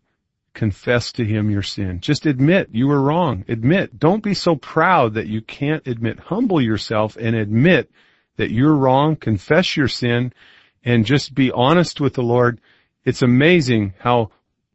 confess 0.54 1.12
to 1.14 1.24
him 1.24 1.50
your 1.50 1.62
sin. 1.62 2.00
Just 2.00 2.26
admit 2.26 2.70
you 2.72 2.88
were 2.88 3.02
wrong. 3.02 3.46
Admit. 3.48 4.00
Don't 4.00 4.24
be 4.24 4.34
so 4.34 4.56
proud 4.56 5.14
that 5.14 5.28
you 5.28 5.42
can't 5.42 5.86
admit. 5.88 6.20
Humble 6.20 6.60
yourself 6.60 7.16
and 7.18 7.36
admit 7.36 7.92
that 8.38 8.52
you're 8.52 8.76
wrong. 8.76 9.16
Confess 9.16 9.78
your 9.78 9.88
sin 9.88 10.34
and 10.84 11.06
just 11.06 11.36
be 11.36 11.52
honest 11.52 12.02
with 12.02 12.16
the 12.16 12.24
Lord. 12.24 12.60
It's 13.06 13.22
amazing 13.22 13.94
how 14.00 14.32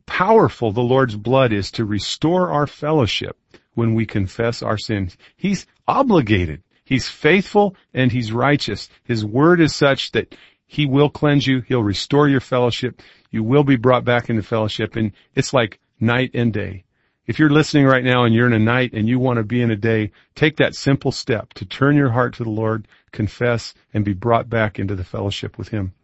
powerful 0.06 0.70
the 0.70 0.80
Lord's 0.80 1.16
blood 1.16 1.52
is 1.52 1.70
to 1.72 1.84
restore 1.84 2.50
our 2.50 2.66
fellowship 2.66 3.36
when 3.74 3.94
we 3.94 4.06
confess 4.06 4.62
our 4.62 4.78
sins. 4.78 5.16
He's 5.36 5.66
obligated. 5.88 6.62
He's 6.84 7.08
faithful 7.08 7.76
and 7.92 8.12
he's 8.12 8.32
righteous. 8.32 8.88
His 9.04 9.24
word 9.24 9.60
is 9.60 9.74
such 9.74 10.12
that 10.12 10.34
he 10.66 10.86
will 10.86 11.10
cleanse 11.10 11.46
you. 11.46 11.60
He'll 11.60 11.82
restore 11.82 12.28
your 12.28 12.40
fellowship. 12.40 13.00
You 13.30 13.42
will 13.42 13.64
be 13.64 13.76
brought 13.76 14.04
back 14.04 14.28
into 14.28 14.42
fellowship 14.42 14.96
and 14.96 15.12
it's 15.34 15.52
like 15.52 15.80
night 15.98 16.30
and 16.34 16.52
day. 16.52 16.84
If 17.26 17.38
you're 17.38 17.50
listening 17.50 17.86
right 17.86 18.04
now 18.04 18.24
and 18.24 18.34
you're 18.34 18.46
in 18.46 18.52
a 18.52 18.58
night 18.58 18.92
and 18.92 19.08
you 19.08 19.18
want 19.18 19.38
to 19.38 19.44
be 19.44 19.62
in 19.62 19.70
a 19.70 19.76
day, 19.76 20.10
take 20.34 20.56
that 20.58 20.74
simple 20.74 21.10
step 21.10 21.54
to 21.54 21.64
turn 21.64 21.96
your 21.96 22.10
heart 22.10 22.34
to 22.34 22.44
the 22.44 22.50
Lord, 22.50 22.86
confess, 23.12 23.72
and 23.94 24.04
be 24.04 24.12
brought 24.12 24.50
back 24.50 24.78
into 24.78 24.94
the 24.94 25.04
fellowship 25.04 25.56
with 25.56 25.68
Him. 25.68 25.94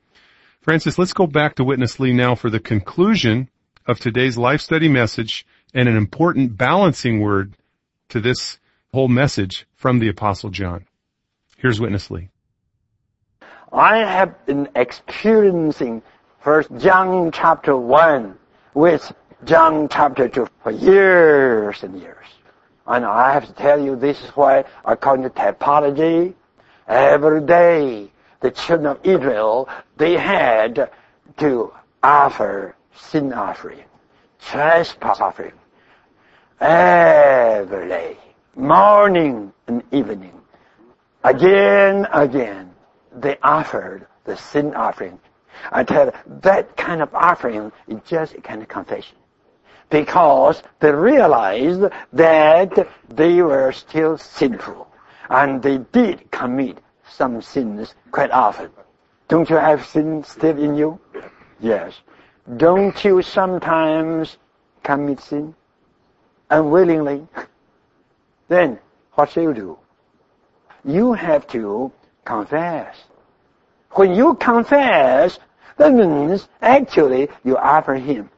Francis, 0.63 0.99
let's 0.99 1.13
go 1.13 1.27
back 1.27 1.57
to 1.57 1.65
Witness 1.65 2.01
Lee 2.01 2.15
now 2.15 2.35
for 2.35 2.49
the 2.49 2.61
conclusion 2.61 3.51
of 3.87 3.99
today's 3.99 4.39
life 4.39 4.63
study 4.63 4.89
message 4.89 5.45
and 5.75 5.89
an 5.89 5.97
important 5.97 6.57
balancing 6.57 7.21
word 7.21 7.55
to 8.09 8.21
this 8.21 8.59
whole 8.93 9.09
message 9.09 9.67
from 9.77 10.01
the 10.01 10.09
Apostle 10.09 10.51
John. 10.51 10.85
Here's 11.57 11.81
Witness 11.81 12.11
Lee. 12.11 12.29
I 13.73 13.99
have 13.99 14.47
been 14.47 14.69
experiencing 14.75 16.03
First 16.41 16.71
John 16.79 17.31
chapter 17.31 17.77
1 17.77 18.37
with 18.75 19.13
John 19.45 19.89
chapter 19.89 20.29
2 20.29 20.49
for 20.63 20.73
years 20.73 21.85
and 21.85 22.01
years. 22.01 22.27
And 22.87 23.05
I 23.05 23.33
have 23.33 23.47
to 23.47 23.53
tell 23.53 23.81
you, 23.81 23.95
this 23.95 24.21
is 24.25 24.31
why, 24.31 24.65
according 24.85 25.23
to 25.23 25.31
typology, 25.31 26.35
every 26.89 27.43
day 27.43 28.11
the 28.41 28.51
children 28.51 28.87
of 28.87 28.99
Israel, 29.05 29.69
they 29.99 30.15
had 30.15 30.91
to 31.37 31.73
offer 32.03 32.75
sin 32.97 33.33
offering, 33.33 33.85
trespass 34.41 35.21
offering, 35.21 35.53
day, 36.61 37.20
morning 38.71 39.53
and 39.67 39.83
evening. 39.91 40.41
Again, 41.25 42.07
again, 42.13 42.73
they 43.15 43.37
offered 43.43 44.07
the 44.25 44.37
sin 44.37 44.75
offering 44.75 45.19
I 45.73 45.85
tell 45.85 46.07
you, 46.07 46.13
that 46.43 46.77
kind 46.77 47.03
of 47.03 47.15
offering 47.15 47.73
is 47.89 48.01
just 48.07 48.35
a 48.35 48.41
kind 48.41 48.63
of 48.63 48.69
confession. 48.69 49.17
Because 49.91 50.63
they 50.79 50.93
realized 50.93 51.83
that 52.13 52.89
they 53.09 53.43
were 53.43 53.73
still 53.73 54.17
sinful. 54.17 54.87
And 55.29 55.63
they 55.63 55.79
did 55.79 56.31
commit 56.31 56.79
some 57.09 57.43
sins 57.43 57.95
quite 58.11 58.31
often. 58.31 58.71
Don't 59.29 59.49
you 59.51 59.57
have 59.57 59.87
sin 59.87 60.25
still 60.25 60.59
in 60.59 60.77
you? 60.77 60.99
Yes. 61.61 61.95
Don't 62.57 63.05
you 63.05 63.23
sometimes 63.23 64.39
commit 64.83 65.21
sin? 65.21 65.55
Unwillingly? 66.51 67.27
Then, 68.51 68.81
what 69.15 69.31
shall 69.31 69.45
you 69.45 69.55
do? 69.55 69.79
You 70.85 71.13
have 71.13 71.47
to 71.49 71.93
confess. 72.25 72.97
When 73.93 74.13
you 74.13 74.35
confess, 74.35 75.39
that 75.77 75.95
means 75.95 76.49
actually 76.61 77.29
you 77.45 77.57
offer 77.57 77.95
Him 77.95 78.29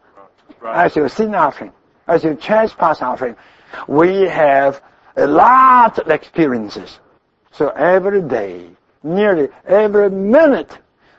right. 0.60 0.84
as 0.84 0.94
your 0.96 1.08
sin 1.08 1.34
offering, 1.34 1.72
as 2.06 2.24
your 2.24 2.34
trespass 2.34 3.00
offering. 3.00 3.36
We 3.88 4.28
have 4.28 4.82
a 5.16 5.26
lot 5.26 5.98
of 5.98 6.10
experiences. 6.10 6.98
So 7.50 7.70
every 7.70 8.20
day, 8.20 8.68
nearly 9.02 9.48
every 9.64 10.10
minute, 10.10 10.76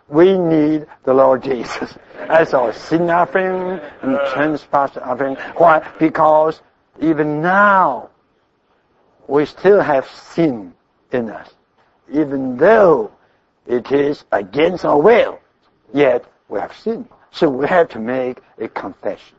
we 0.07 0.37
need 0.37 0.85
the 1.03 1.15
Lord 1.15 1.41
Jesus 1.41 1.95
as 2.29 2.53
our 2.53 2.71
sin 2.73 3.09
offering 3.09 3.79
and 4.03 4.19
trespass 4.33 4.95
offering. 4.97 5.35
Why? 5.57 5.81
Because 5.97 6.61
even 7.01 7.41
now, 7.41 8.11
we 9.27 9.45
still 9.45 9.81
have 9.81 10.07
sin 10.09 10.73
in 11.11 11.29
us. 11.29 11.49
Even 12.11 12.57
though 12.57 13.11
it 13.65 13.91
is 13.91 14.25
against 14.31 14.85
our 14.85 14.99
will, 14.99 15.39
yet 15.93 16.25
we 16.49 16.59
have 16.59 16.75
sinned. 16.75 17.07
So 17.31 17.49
we 17.49 17.67
have 17.67 17.89
to 17.89 17.99
make 17.99 18.39
a 18.59 18.67
confession. 18.67 19.37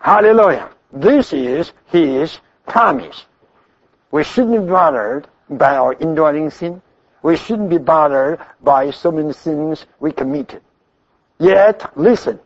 Hallelujah. 0.00 0.70
This 0.92 1.32
is 1.32 1.72
His 1.86 2.38
promise. 2.66 3.26
We 4.10 4.24
shouldn't 4.24 4.62
be 4.62 4.70
bothered 4.70 5.28
by 5.50 5.76
our 5.76 5.94
indwelling 5.94 6.50
sin. 6.50 6.82
We 7.22 7.36
shouldn't 7.36 7.70
be 7.70 7.78
bothered 7.78 8.40
by 8.62 8.90
so 8.90 9.10
many 9.10 9.32
sins 9.32 9.86
we 10.00 10.12
committed. 10.12 10.62
Yet, 11.38 11.96
listen, 11.96 12.40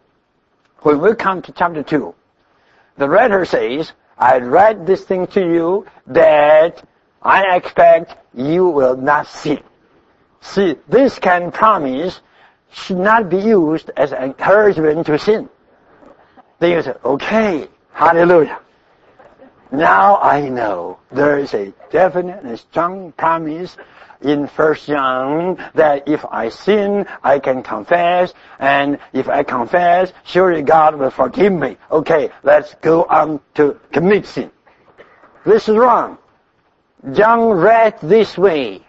when 0.80 1.00
we 1.00 1.14
come 1.14 1.40
to 1.42 1.52
chapter 1.52 1.82
2, 1.82 2.14
the 2.98 3.08
writer 3.08 3.44
says, 3.44 3.92
I 4.18 4.38
write 4.38 4.86
this 4.86 5.04
thing 5.04 5.26
to 5.28 5.40
you 5.40 5.86
that 6.06 6.82
I 7.22 7.56
expect 7.56 8.16
you 8.34 8.68
will 8.68 8.96
not 8.96 9.26
sin. 9.26 9.60
See, 10.40 10.76
this 10.88 11.18
can 11.18 11.52
promise 11.52 12.20
should 12.72 12.98
not 12.98 13.28
be 13.28 13.38
used 13.38 13.90
as 13.96 14.12
encouragement 14.12 15.06
to 15.06 15.18
sin. 15.18 15.48
Then 16.58 16.72
you 16.72 16.82
say, 16.82 16.94
okay, 17.04 17.68
hallelujah. 17.92 18.58
Now 19.70 20.18
I 20.20 20.48
know 20.48 20.98
there 21.10 21.38
is 21.38 21.54
a 21.54 21.72
definite 21.90 22.44
and 22.44 22.58
strong 22.58 23.12
promise 23.12 23.76
in 24.24 24.46
First 24.46 24.86
John 24.86 25.56
that 25.74 26.08
if 26.08 26.24
I 26.24 26.48
sin, 26.48 27.06
I 27.22 27.38
can 27.38 27.62
confess, 27.62 28.32
and 28.58 28.98
if 29.12 29.28
I 29.28 29.42
confess, 29.42 30.12
surely 30.24 30.62
God 30.62 30.96
will 30.96 31.10
forgive 31.10 31.52
me. 31.52 31.76
Okay, 31.90 32.30
let's 32.42 32.74
go 32.80 33.04
on 33.04 33.40
to 33.54 33.78
commit 33.92 34.26
sin. 34.26 34.50
This 35.44 35.68
is 35.68 35.76
wrong. 35.76 36.18
John 37.12 37.50
read 37.50 37.98
this 38.00 38.38
way 38.38 38.82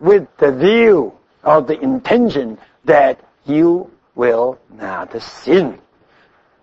with 0.00 0.26
the 0.38 0.52
view 0.52 1.12
of 1.44 1.66
the 1.66 1.78
intention 1.78 2.58
that 2.84 3.20
you 3.44 3.90
will 4.14 4.58
not 4.70 5.20
sin. 5.22 5.78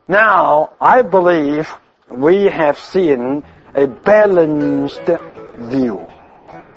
Now, 0.08 0.74
I 0.82 1.02
believe 1.02 1.72
we 2.10 2.46
have 2.46 2.80
seen 2.80 3.44
a 3.76 3.88
balanced 3.88 5.02
view 5.58 6.08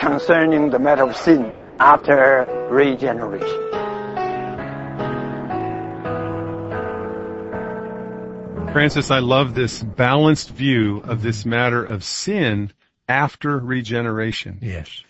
concerning 0.00 0.70
the 0.70 0.78
matter 0.78 1.04
of 1.04 1.14
sin 1.16 1.52
after 1.78 2.46
regeneration. 2.70 3.70
Francis, 8.72 9.10
I 9.10 9.18
love 9.18 9.54
this 9.54 9.82
balanced 9.82 10.50
view 10.50 10.98
of 11.04 11.22
this 11.22 11.44
matter 11.44 11.84
of 11.84 12.02
sin 12.02 12.72
after 13.08 13.58
regeneration. 13.58 14.58
Yes. 14.62 15.02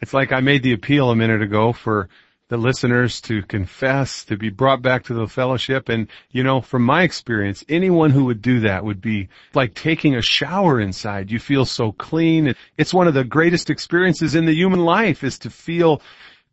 It's 0.00 0.12
like 0.12 0.32
I 0.32 0.40
made 0.40 0.62
the 0.62 0.74
appeal 0.74 1.10
a 1.10 1.16
minute 1.16 1.42
ago 1.42 1.72
for 1.72 2.08
the 2.48 2.56
listeners 2.56 3.20
to 3.22 3.42
confess, 3.42 4.24
to 4.24 4.36
be 4.36 4.50
brought 4.50 4.80
back 4.80 5.04
to 5.04 5.14
the 5.14 5.26
fellowship. 5.26 5.88
And, 5.88 6.06
you 6.30 6.44
know, 6.44 6.60
from 6.60 6.84
my 6.84 7.02
experience, 7.02 7.64
anyone 7.68 8.10
who 8.10 8.26
would 8.26 8.40
do 8.40 8.60
that 8.60 8.84
would 8.84 9.00
be 9.00 9.28
like 9.54 9.74
taking 9.74 10.14
a 10.14 10.22
shower 10.22 10.80
inside. 10.80 11.30
You 11.30 11.40
feel 11.40 11.64
so 11.64 11.92
clean. 11.92 12.54
It's 12.76 12.94
one 12.94 13.08
of 13.08 13.14
the 13.14 13.24
greatest 13.24 13.68
experiences 13.68 14.34
in 14.34 14.46
the 14.46 14.54
human 14.54 14.84
life 14.84 15.24
is 15.24 15.40
to 15.40 15.50
feel 15.50 16.00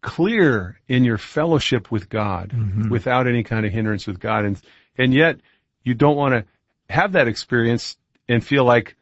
clear 0.01 0.79
in 0.87 1.05
your 1.05 1.17
fellowship 1.17 1.91
with 1.91 2.09
God 2.09 2.49
mm-hmm. 2.49 2.89
without 2.89 3.27
any 3.27 3.43
kind 3.43 3.65
of 3.65 3.71
hindrance 3.71 4.07
with 4.07 4.19
God. 4.19 4.45
And 4.45 4.59
And 4.97 5.13
yet 5.13 5.39
you 5.83 5.93
don't 5.93 6.17
want 6.17 6.33
to 6.33 6.45
have 6.93 7.13
that 7.13 7.27
experience 7.27 7.97
and 8.27 8.43
feel 8.43 8.63
like 8.63 8.95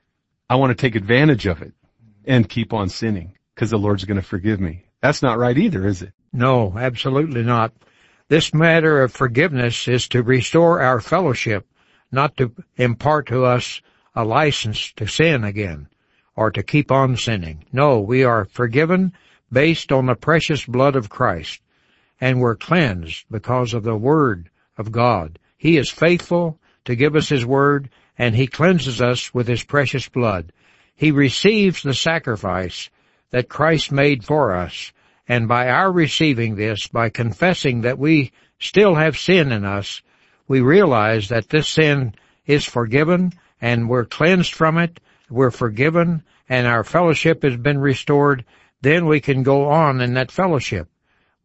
I 0.49 0.56
want 0.56 0.71
to 0.71 0.82
take 0.82 0.95
advantage 0.95 1.45
of 1.45 1.62
it 1.62 1.73
and 2.25 2.47
keep 2.47 2.73
on 2.73 2.89
sinning 2.89 3.38
because 3.56 3.69
the 3.69 3.77
Lord's 3.77 4.04
going 4.06 4.19
to 4.19 4.27
forgive 4.27 4.60
me. 4.60 4.86
That's 5.01 5.21
not 5.21 5.38
right 5.38 5.58
either, 5.58 5.88
is 5.88 6.01
it? 6.01 6.13
No, 6.33 6.77
absolutely 6.77 7.43
not. 7.43 7.73
This 8.29 8.53
matter 8.53 9.01
of 9.03 9.11
forgiveness 9.11 9.87
is 9.87 10.07
to 10.09 10.23
restore 10.23 10.79
our 10.81 11.01
fellowship, 11.01 11.67
not 12.11 12.37
to 12.37 12.53
impart 12.77 13.27
to 13.27 13.43
us 13.43 13.81
a 14.15 14.23
license 14.23 14.93
to 14.93 15.07
sin 15.07 15.43
again 15.43 15.87
or 16.35 16.51
to 16.51 16.63
keep 16.63 16.91
on 16.91 17.17
sinning. 17.17 17.65
No, 17.73 17.99
we 17.99 18.23
are 18.23 18.45
forgiven 18.45 19.13
based 19.51 19.91
on 19.91 20.05
the 20.05 20.15
precious 20.15 20.65
blood 20.65 20.95
of 20.95 21.09
Christ 21.09 21.61
and 22.21 22.39
we're 22.39 22.55
cleansed 22.55 23.25
because 23.29 23.73
of 23.73 23.83
the 23.83 23.97
Word 23.97 24.49
of 24.77 24.91
God. 24.91 25.39
He 25.57 25.77
is 25.77 25.89
faithful 25.89 26.59
to 26.85 26.95
give 26.95 27.15
us 27.15 27.27
His 27.27 27.45
Word 27.45 27.89
and 28.17 28.35
He 28.35 28.47
cleanses 28.47 29.01
us 29.01 29.33
with 29.33 29.47
His 29.47 29.63
precious 29.63 30.07
blood. 30.07 30.53
He 30.95 31.11
receives 31.11 31.81
the 31.81 31.93
sacrifice 31.93 32.89
that 33.31 33.49
Christ 33.49 33.91
made 33.91 34.23
for 34.23 34.55
us 34.55 34.93
and 35.27 35.47
by 35.47 35.69
our 35.69 35.91
receiving 35.91 36.55
this, 36.55 36.88
by 36.88 37.10
confessing 37.10 37.81
that 37.81 37.99
we 37.99 38.31
still 38.60 38.95
have 38.95 39.17
sin 39.17 39.51
in 39.51 39.65
us, 39.65 40.01
we 40.47 40.62
realize 40.62 41.29
that 41.29 41.49
this 41.49 41.67
sin 41.67 42.13
is 42.45 42.65
forgiven 42.65 43.34
and 43.62 43.89
we're 43.89 44.05
cleansed 44.05 44.53
from 44.53 44.77
it, 44.77 44.99
we're 45.29 45.51
forgiven, 45.51 46.23
and 46.49 46.67
our 46.67 46.84
fellowship 46.84 47.43
has 47.43 47.55
been 47.55 47.79
restored, 47.79 48.43
then 48.81 49.05
we 49.05 49.21
can 49.21 49.43
go 49.43 49.69
on 49.69 50.01
in 50.01 50.15
that 50.15 50.31
fellowship. 50.31 50.89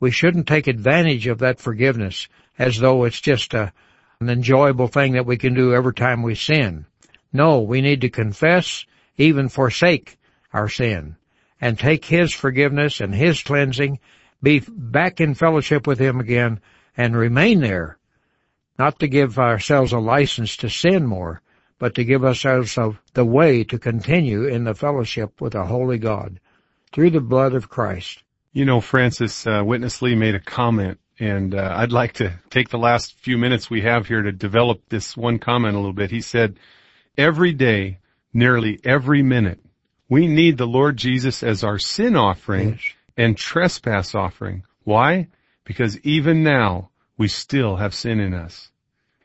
We 0.00 0.10
shouldn't 0.10 0.46
take 0.46 0.66
advantage 0.66 1.26
of 1.26 1.38
that 1.38 1.60
forgiveness 1.60 2.28
as 2.58 2.78
though 2.78 3.04
it's 3.04 3.20
just 3.20 3.54
a, 3.54 3.72
an 4.20 4.28
enjoyable 4.28 4.88
thing 4.88 5.12
that 5.12 5.26
we 5.26 5.36
can 5.36 5.54
do 5.54 5.74
every 5.74 5.94
time 5.94 6.22
we 6.22 6.34
sin. 6.34 6.86
No, 7.32 7.60
we 7.60 7.80
need 7.80 8.00
to 8.00 8.08
confess, 8.08 8.84
even 9.16 9.48
forsake 9.48 10.18
our 10.52 10.68
sin, 10.68 11.16
and 11.60 11.78
take 11.78 12.04
His 12.04 12.32
forgiveness 12.32 13.00
and 13.00 13.14
His 13.14 13.42
cleansing, 13.42 13.98
be 14.42 14.62
back 14.68 15.20
in 15.20 15.34
fellowship 15.34 15.86
with 15.86 15.98
Him 15.98 16.20
again, 16.20 16.60
and 16.96 17.16
remain 17.16 17.60
there. 17.60 17.98
Not 18.78 18.98
to 19.00 19.08
give 19.08 19.38
ourselves 19.38 19.92
a 19.92 19.98
license 19.98 20.56
to 20.58 20.68
sin 20.68 21.06
more, 21.06 21.40
but 21.78 21.94
to 21.94 22.04
give 22.04 22.24
ourselves 22.24 22.78
the 23.14 23.24
way 23.24 23.64
to 23.64 23.78
continue 23.78 24.44
in 24.44 24.64
the 24.64 24.74
fellowship 24.74 25.40
with 25.40 25.54
a 25.54 25.66
holy 25.66 25.98
God 25.98 26.40
through 26.92 27.10
the 27.10 27.20
blood 27.20 27.54
of 27.54 27.68
Christ. 27.68 28.22
You 28.52 28.64
know, 28.64 28.80
Francis, 28.80 29.46
uh, 29.46 29.62
Witness 29.64 30.00
Lee 30.00 30.14
made 30.14 30.34
a 30.34 30.40
comment 30.40 30.98
and 31.18 31.54
uh, 31.54 31.74
I'd 31.76 31.92
like 31.92 32.14
to 32.14 32.38
take 32.50 32.68
the 32.68 32.78
last 32.78 33.14
few 33.20 33.38
minutes 33.38 33.70
we 33.70 33.82
have 33.82 34.06
here 34.06 34.22
to 34.22 34.32
develop 34.32 34.82
this 34.88 35.16
one 35.16 35.38
comment 35.38 35.74
a 35.74 35.78
little 35.78 35.94
bit. 35.94 36.10
He 36.10 36.20
said, 36.20 36.58
every 37.16 37.52
day, 37.52 37.98
nearly 38.34 38.78
every 38.84 39.22
minute, 39.22 39.60
we 40.08 40.26
need 40.28 40.56
the 40.58 40.66
Lord 40.66 40.96
Jesus 40.96 41.42
as 41.42 41.64
our 41.64 41.78
sin 41.78 42.16
offering 42.16 42.70
Yes. 42.70 42.80
and 43.16 43.36
trespass 43.36 44.14
offering. 44.14 44.64
Why? 44.84 45.28
Because 45.64 45.98
even 46.00 46.42
now, 46.42 46.90
we 47.18 47.28
still 47.28 47.76
have 47.76 47.94
sin 47.94 48.20
in 48.20 48.34
us. 48.34 48.70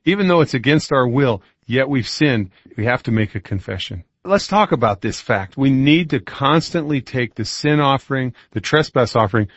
Even 0.06 0.28
though 0.28 0.41
it's 0.41 0.54
against 0.56 0.91
our 0.91 1.08
will, 1.08 1.44
yet 1.67 1.88
we've 1.89 2.08
sinned, 2.08 2.50
we 2.78 2.86
have 2.86 3.04
to 3.04 3.12
make 3.12 3.36
a 3.36 3.39
confession. 3.39 4.04
Let's 4.24 4.48
talk 4.48 4.72
about 4.72 5.02
this 5.02 5.20
fact. 5.22 5.58
We 5.58 5.70
need 5.70 6.12
to 6.12 6.20
constantly 6.20 7.02
take 7.02 7.36
the 7.36 7.46
sin 7.46 7.80
offering, 7.80 8.34
the 8.52 8.62
trespass 8.62 9.15
offering. 9.15 9.48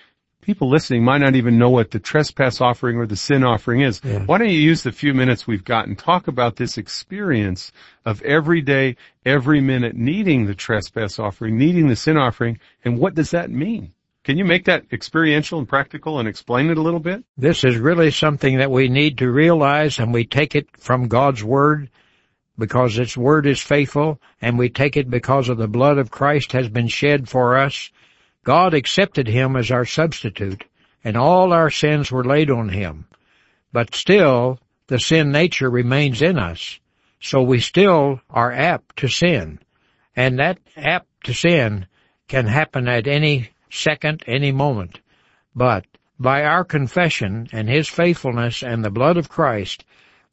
People 0.44 0.68
listening 0.68 1.02
might 1.02 1.22
not 1.22 1.36
even 1.36 1.58
know 1.58 1.70
what 1.70 1.90
the 1.90 1.98
trespass 1.98 2.60
offering 2.60 2.98
or 2.98 3.06
the 3.06 3.16
sin 3.16 3.42
offering 3.42 3.80
is. 3.80 4.02
Yeah. 4.04 4.24
Why 4.26 4.36
don't 4.36 4.50
you 4.50 4.58
use 4.58 4.82
the 4.82 4.92
few 4.92 5.14
minutes 5.14 5.46
we've 5.46 5.64
got 5.64 5.88
and 5.88 5.98
talk 5.98 6.28
about 6.28 6.56
this 6.56 6.76
experience 6.76 7.72
of 8.04 8.20
every 8.20 8.60
day, 8.60 8.96
every 9.24 9.62
minute 9.62 9.96
needing 9.96 10.44
the 10.44 10.54
trespass 10.54 11.18
offering, 11.18 11.56
needing 11.56 11.88
the 11.88 11.96
sin 11.96 12.18
offering, 12.18 12.58
and 12.84 12.98
what 12.98 13.14
does 13.14 13.30
that 13.30 13.50
mean? 13.50 13.94
Can 14.22 14.36
you 14.36 14.44
make 14.44 14.66
that 14.66 14.84
experiential 14.92 15.58
and 15.58 15.66
practical 15.66 16.18
and 16.18 16.28
explain 16.28 16.68
it 16.68 16.76
a 16.76 16.82
little 16.82 17.00
bit? 17.00 17.24
This 17.38 17.64
is 17.64 17.76
really 17.76 18.10
something 18.10 18.58
that 18.58 18.70
we 18.70 18.88
need 18.88 19.16
to 19.18 19.30
realize 19.30 19.98
and 19.98 20.12
we 20.12 20.26
take 20.26 20.54
it 20.54 20.66
from 20.78 21.08
God's 21.08 21.42
Word 21.42 21.88
because 22.58 22.98
its 22.98 23.16
Word 23.16 23.46
is 23.46 23.60
faithful 23.60 24.20
and 24.42 24.58
we 24.58 24.68
take 24.68 24.98
it 24.98 25.08
because 25.08 25.48
of 25.48 25.56
the 25.56 25.68
blood 25.68 25.96
of 25.96 26.10
Christ 26.10 26.52
has 26.52 26.68
been 26.68 26.88
shed 26.88 27.30
for 27.30 27.56
us. 27.56 27.90
God 28.44 28.74
accepted 28.74 29.26
Him 29.26 29.56
as 29.56 29.70
our 29.70 29.86
substitute 29.86 30.64
and 31.02 31.16
all 31.16 31.52
our 31.52 31.70
sins 31.70 32.12
were 32.12 32.24
laid 32.24 32.50
on 32.50 32.68
Him. 32.68 33.06
But 33.72 33.94
still, 33.94 34.60
the 34.86 34.98
sin 34.98 35.32
nature 35.32 35.70
remains 35.70 36.22
in 36.22 36.38
us. 36.38 36.78
So 37.20 37.42
we 37.42 37.60
still 37.60 38.20
are 38.28 38.52
apt 38.52 38.96
to 38.98 39.08
sin. 39.08 39.58
And 40.14 40.38
that 40.38 40.58
apt 40.76 41.08
to 41.24 41.32
sin 41.32 41.86
can 42.28 42.46
happen 42.46 42.86
at 42.86 43.06
any 43.06 43.50
second, 43.70 44.22
any 44.26 44.52
moment. 44.52 45.00
But 45.56 45.86
by 46.18 46.44
our 46.44 46.64
confession 46.64 47.48
and 47.50 47.68
His 47.68 47.88
faithfulness 47.88 48.62
and 48.62 48.84
the 48.84 48.90
blood 48.90 49.16
of 49.16 49.28
Christ, 49.28 49.84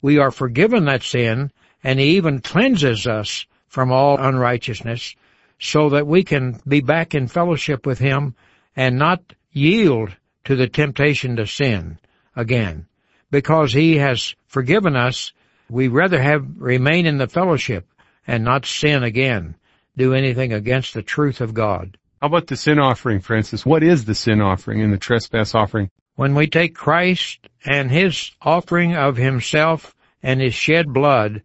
we 0.02 0.18
are 0.18 0.30
forgiven 0.30 0.84
that 0.84 1.02
sin 1.02 1.50
and 1.82 1.98
He 1.98 2.16
even 2.16 2.40
cleanses 2.40 3.06
us 3.06 3.46
from 3.68 3.90
all 3.90 4.18
unrighteousness 4.18 5.16
so 5.62 5.90
that 5.90 6.08
we 6.08 6.24
can 6.24 6.60
be 6.66 6.80
back 6.80 7.14
in 7.14 7.28
fellowship 7.28 7.86
with 7.86 8.00
Him 8.00 8.34
and 8.74 8.98
not 8.98 9.22
yield 9.52 10.10
to 10.44 10.56
the 10.56 10.66
temptation 10.66 11.36
to 11.36 11.46
sin 11.46 11.98
again. 12.34 12.86
Because 13.30 13.72
He 13.72 13.96
has 13.98 14.34
forgiven 14.46 14.96
us, 14.96 15.32
we 15.70 15.86
rather 15.86 16.20
have 16.20 16.44
remain 16.58 17.06
in 17.06 17.16
the 17.16 17.28
fellowship 17.28 17.86
and 18.26 18.42
not 18.42 18.66
sin 18.66 19.04
again, 19.04 19.54
do 19.96 20.14
anything 20.14 20.52
against 20.52 20.94
the 20.94 21.02
truth 21.02 21.40
of 21.40 21.54
God. 21.54 21.96
How 22.20 22.26
about 22.26 22.48
the 22.48 22.56
sin 22.56 22.80
offering, 22.80 23.20
Francis? 23.20 23.64
What 23.64 23.84
is 23.84 24.04
the 24.04 24.16
sin 24.16 24.40
offering 24.40 24.82
and 24.82 24.92
the 24.92 24.98
trespass 24.98 25.54
offering? 25.54 25.90
When 26.16 26.34
we 26.34 26.48
take 26.48 26.74
Christ 26.74 27.48
and 27.64 27.88
His 27.88 28.32
offering 28.42 28.96
of 28.96 29.16
Himself 29.16 29.94
and 30.24 30.40
His 30.40 30.54
shed 30.54 30.92
blood 30.92 31.42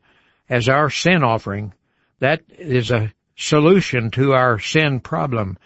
as 0.49 0.67
our 0.67 0.89
sin 0.89 1.23
offering, 1.23 1.73
that 2.19 2.41
is 2.57 2.89
a 2.89 3.13
solution 3.37 4.09
to 4.11 4.33
our 4.33 4.59
sin 4.59 4.99
problem, 4.99 5.57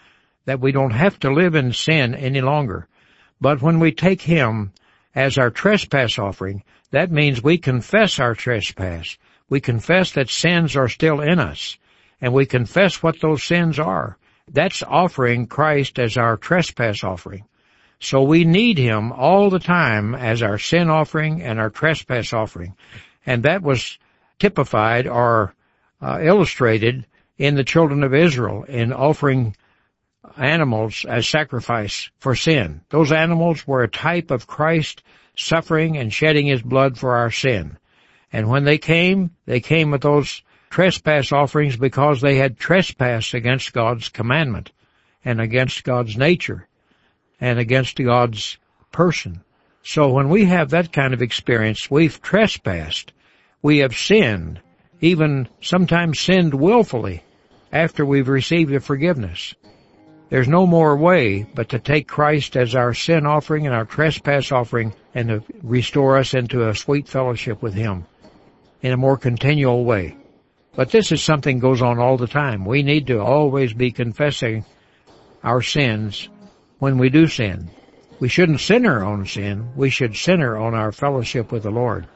that 0.44 0.60
we 0.60 0.72
don't 0.72 0.92
have 0.92 1.18
to 1.20 1.32
live 1.32 1.54
in 1.54 1.72
sin 1.72 2.14
any 2.14 2.40
longer. 2.40 2.86
But 3.40 3.62
when 3.62 3.80
we 3.80 3.90
take 3.92 4.22
Him 4.22 4.72
as 5.14 5.38
our 5.38 5.50
trespass 5.50 6.18
offering, 6.18 6.62
that 6.90 7.10
means 7.10 7.42
we 7.42 7.58
confess 7.58 8.20
our 8.20 8.34
trespass. 8.34 9.16
We 9.48 9.60
confess 9.60 10.12
that 10.12 10.28
sins 10.28 10.76
are 10.76 10.88
still 10.88 11.20
in 11.20 11.38
us, 11.38 11.76
and 12.20 12.32
we 12.32 12.46
confess 12.46 13.02
what 13.02 13.20
those 13.20 13.42
sins 13.42 13.78
are. 13.78 14.16
That's 14.50 14.82
offering 14.82 15.46
Christ 15.46 15.98
as 15.98 16.16
our 16.16 16.36
trespass 16.36 17.02
offering. 17.02 17.44
So 17.98 18.22
we 18.22 18.44
need 18.44 18.78
Him 18.78 19.12
all 19.12 19.48
the 19.48 19.58
time 19.58 20.14
as 20.14 20.42
our 20.42 20.58
sin 20.58 20.90
offering 20.90 21.42
and 21.42 21.58
our 21.58 21.70
trespass 21.70 22.32
offering. 22.32 22.74
And 23.24 23.44
that 23.44 23.62
was 23.62 23.98
typified 24.38 25.06
or 25.06 25.54
uh, 26.00 26.18
illustrated 26.20 27.06
in 27.38 27.54
the 27.54 27.64
children 27.64 28.02
of 28.02 28.14
Israel 28.14 28.64
in 28.64 28.92
offering 28.92 29.56
animals 30.36 31.04
as 31.08 31.28
sacrifice 31.28 32.10
for 32.18 32.34
sin. 32.34 32.82
Those 32.90 33.12
animals 33.12 33.66
were 33.66 33.82
a 33.82 33.88
type 33.88 34.30
of 34.30 34.46
Christ 34.46 35.02
suffering 35.36 35.96
and 35.96 36.12
shedding 36.12 36.46
His 36.46 36.62
blood 36.62 36.98
for 36.98 37.16
our 37.16 37.30
sin. 37.30 37.78
And 38.32 38.48
when 38.48 38.64
they 38.64 38.78
came, 38.78 39.30
they 39.46 39.60
came 39.60 39.90
with 39.90 40.02
those 40.02 40.42
trespass 40.70 41.32
offerings 41.32 41.76
because 41.76 42.20
they 42.20 42.36
had 42.36 42.58
trespassed 42.58 43.34
against 43.34 43.72
God's 43.72 44.08
commandment 44.08 44.72
and 45.24 45.40
against 45.40 45.84
God's 45.84 46.16
nature 46.16 46.66
and 47.40 47.58
against 47.58 48.02
God's 48.02 48.56
person. 48.90 49.42
So 49.82 50.10
when 50.12 50.28
we 50.28 50.44
have 50.46 50.70
that 50.70 50.92
kind 50.92 51.12
of 51.12 51.22
experience, 51.22 51.90
we've 51.90 52.22
trespassed. 52.22 53.12
We 53.60 53.78
have 53.78 53.96
sinned, 53.96 54.60
even 55.02 55.48
sometimes 55.60 56.18
sinned 56.20 56.54
willfully 56.54 57.22
after 57.72 58.06
we've 58.06 58.28
received 58.28 58.72
the 58.72 58.80
forgiveness. 58.80 59.54
There's 60.30 60.48
no 60.48 60.66
more 60.66 60.96
way 60.96 61.42
but 61.42 61.68
to 61.70 61.78
take 61.78 62.08
Christ 62.08 62.56
as 62.56 62.74
our 62.74 62.94
sin 62.94 63.26
offering 63.26 63.66
and 63.66 63.74
our 63.74 63.84
trespass 63.84 64.50
offering 64.50 64.94
and 65.14 65.28
to 65.28 65.42
restore 65.62 66.16
us 66.16 66.32
into 66.32 66.66
a 66.66 66.74
sweet 66.74 67.08
fellowship 67.08 67.60
with 67.60 67.74
Him 67.74 68.06
in 68.80 68.92
a 68.92 68.96
more 68.96 69.18
continual 69.18 69.84
way. 69.84 70.16
But 70.74 70.90
this 70.90 71.12
is 71.12 71.22
something 71.22 71.58
goes 71.58 71.82
on 71.82 71.98
all 71.98 72.16
the 72.16 72.26
time. 72.26 72.64
We 72.64 72.82
need 72.82 73.08
to 73.08 73.20
always 73.20 73.74
be 73.74 73.90
confessing 73.90 74.64
our 75.44 75.60
sins 75.60 76.28
when 76.78 76.96
we 76.96 77.10
do 77.10 77.26
sin. 77.26 77.70
We 78.20 78.28
shouldn't 78.28 78.60
center 78.60 79.04
on 79.04 79.26
sin. 79.26 79.72
We 79.76 79.90
should 79.90 80.16
center 80.16 80.56
on 80.56 80.74
our 80.74 80.92
fellowship 80.92 81.52
with 81.52 81.64
the 81.64 81.70
Lord. 81.70 82.06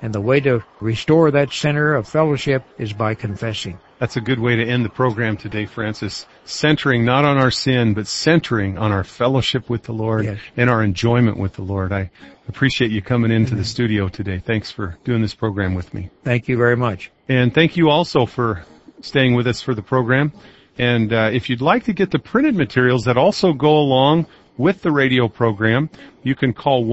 And 0.00 0.14
the 0.14 0.20
way 0.20 0.40
to 0.40 0.62
restore 0.80 1.30
that 1.32 1.52
center 1.52 1.94
of 1.94 2.06
fellowship 2.08 2.64
is 2.78 2.92
by 2.92 3.14
confessing. 3.14 3.78
That's 3.98 4.16
a 4.16 4.20
good 4.20 4.38
way 4.38 4.54
to 4.54 4.64
end 4.64 4.84
the 4.84 4.88
program 4.90 5.36
today, 5.36 5.66
Francis. 5.66 6.24
Centering 6.44 7.04
not 7.04 7.24
on 7.24 7.36
our 7.36 7.50
sin, 7.50 7.94
but 7.94 8.06
centering 8.06 8.78
on 8.78 8.92
our 8.92 9.02
fellowship 9.02 9.68
with 9.68 9.82
the 9.82 9.92
Lord 9.92 10.24
Yes. 10.24 10.38
and 10.56 10.70
our 10.70 10.84
enjoyment 10.84 11.36
with 11.36 11.54
the 11.54 11.62
Lord. 11.62 11.92
I 11.92 12.10
appreciate 12.48 12.92
you 12.92 13.02
coming 13.02 13.32
into 13.32 13.56
the 13.56 13.64
studio 13.64 14.08
today. 14.08 14.38
Thanks 14.38 14.70
for 14.70 14.96
doing 15.02 15.20
this 15.20 15.34
program 15.34 15.74
with 15.74 15.92
me. 15.92 16.10
Thank 16.22 16.46
you 16.46 16.56
very 16.56 16.76
much. 16.76 17.10
And 17.28 17.52
thank 17.52 17.76
you 17.76 17.90
also 17.90 18.24
for 18.24 18.64
staying 19.00 19.34
with 19.34 19.48
us 19.48 19.60
for 19.60 19.74
the 19.74 19.82
program. 19.82 20.32
And 20.78 21.12
uh, 21.12 21.30
if 21.32 21.50
you'd 21.50 21.60
like 21.60 21.84
to 21.84 21.92
get 21.92 22.12
the 22.12 22.20
printed 22.20 22.54
materials 22.54 23.04
that 23.06 23.16
also 23.16 23.52
go 23.52 23.78
along 23.78 24.26
with 24.56 24.82
the 24.82 24.92
radio 24.92 25.26
program, 25.26 25.90
you 26.22 26.36
can 26.36 26.52
call 26.52 26.84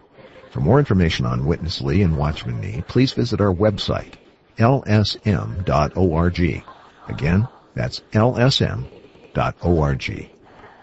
For 0.50 0.62
more 0.62 0.80
information 0.80 1.28
on 1.28 1.46
Witness 1.46 1.80
Lee 1.80 2.02
and 2.02 2.18
Watchman 2.18 2.60
Nee, 2.60 2.84
please 2.88 3.14
visit 3.14 3.40
our 3.40 3.54
website, 3.54 4.14
lsm.org. 4.58 6.40
Again, 7.08 7.48
that's 7.76 8.00
lsm.org. 8.14 8.90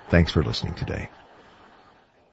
Thanks 0.09 0.31
for 0.31 0.45
listening 0.45 0.75
today. 0.75 1.09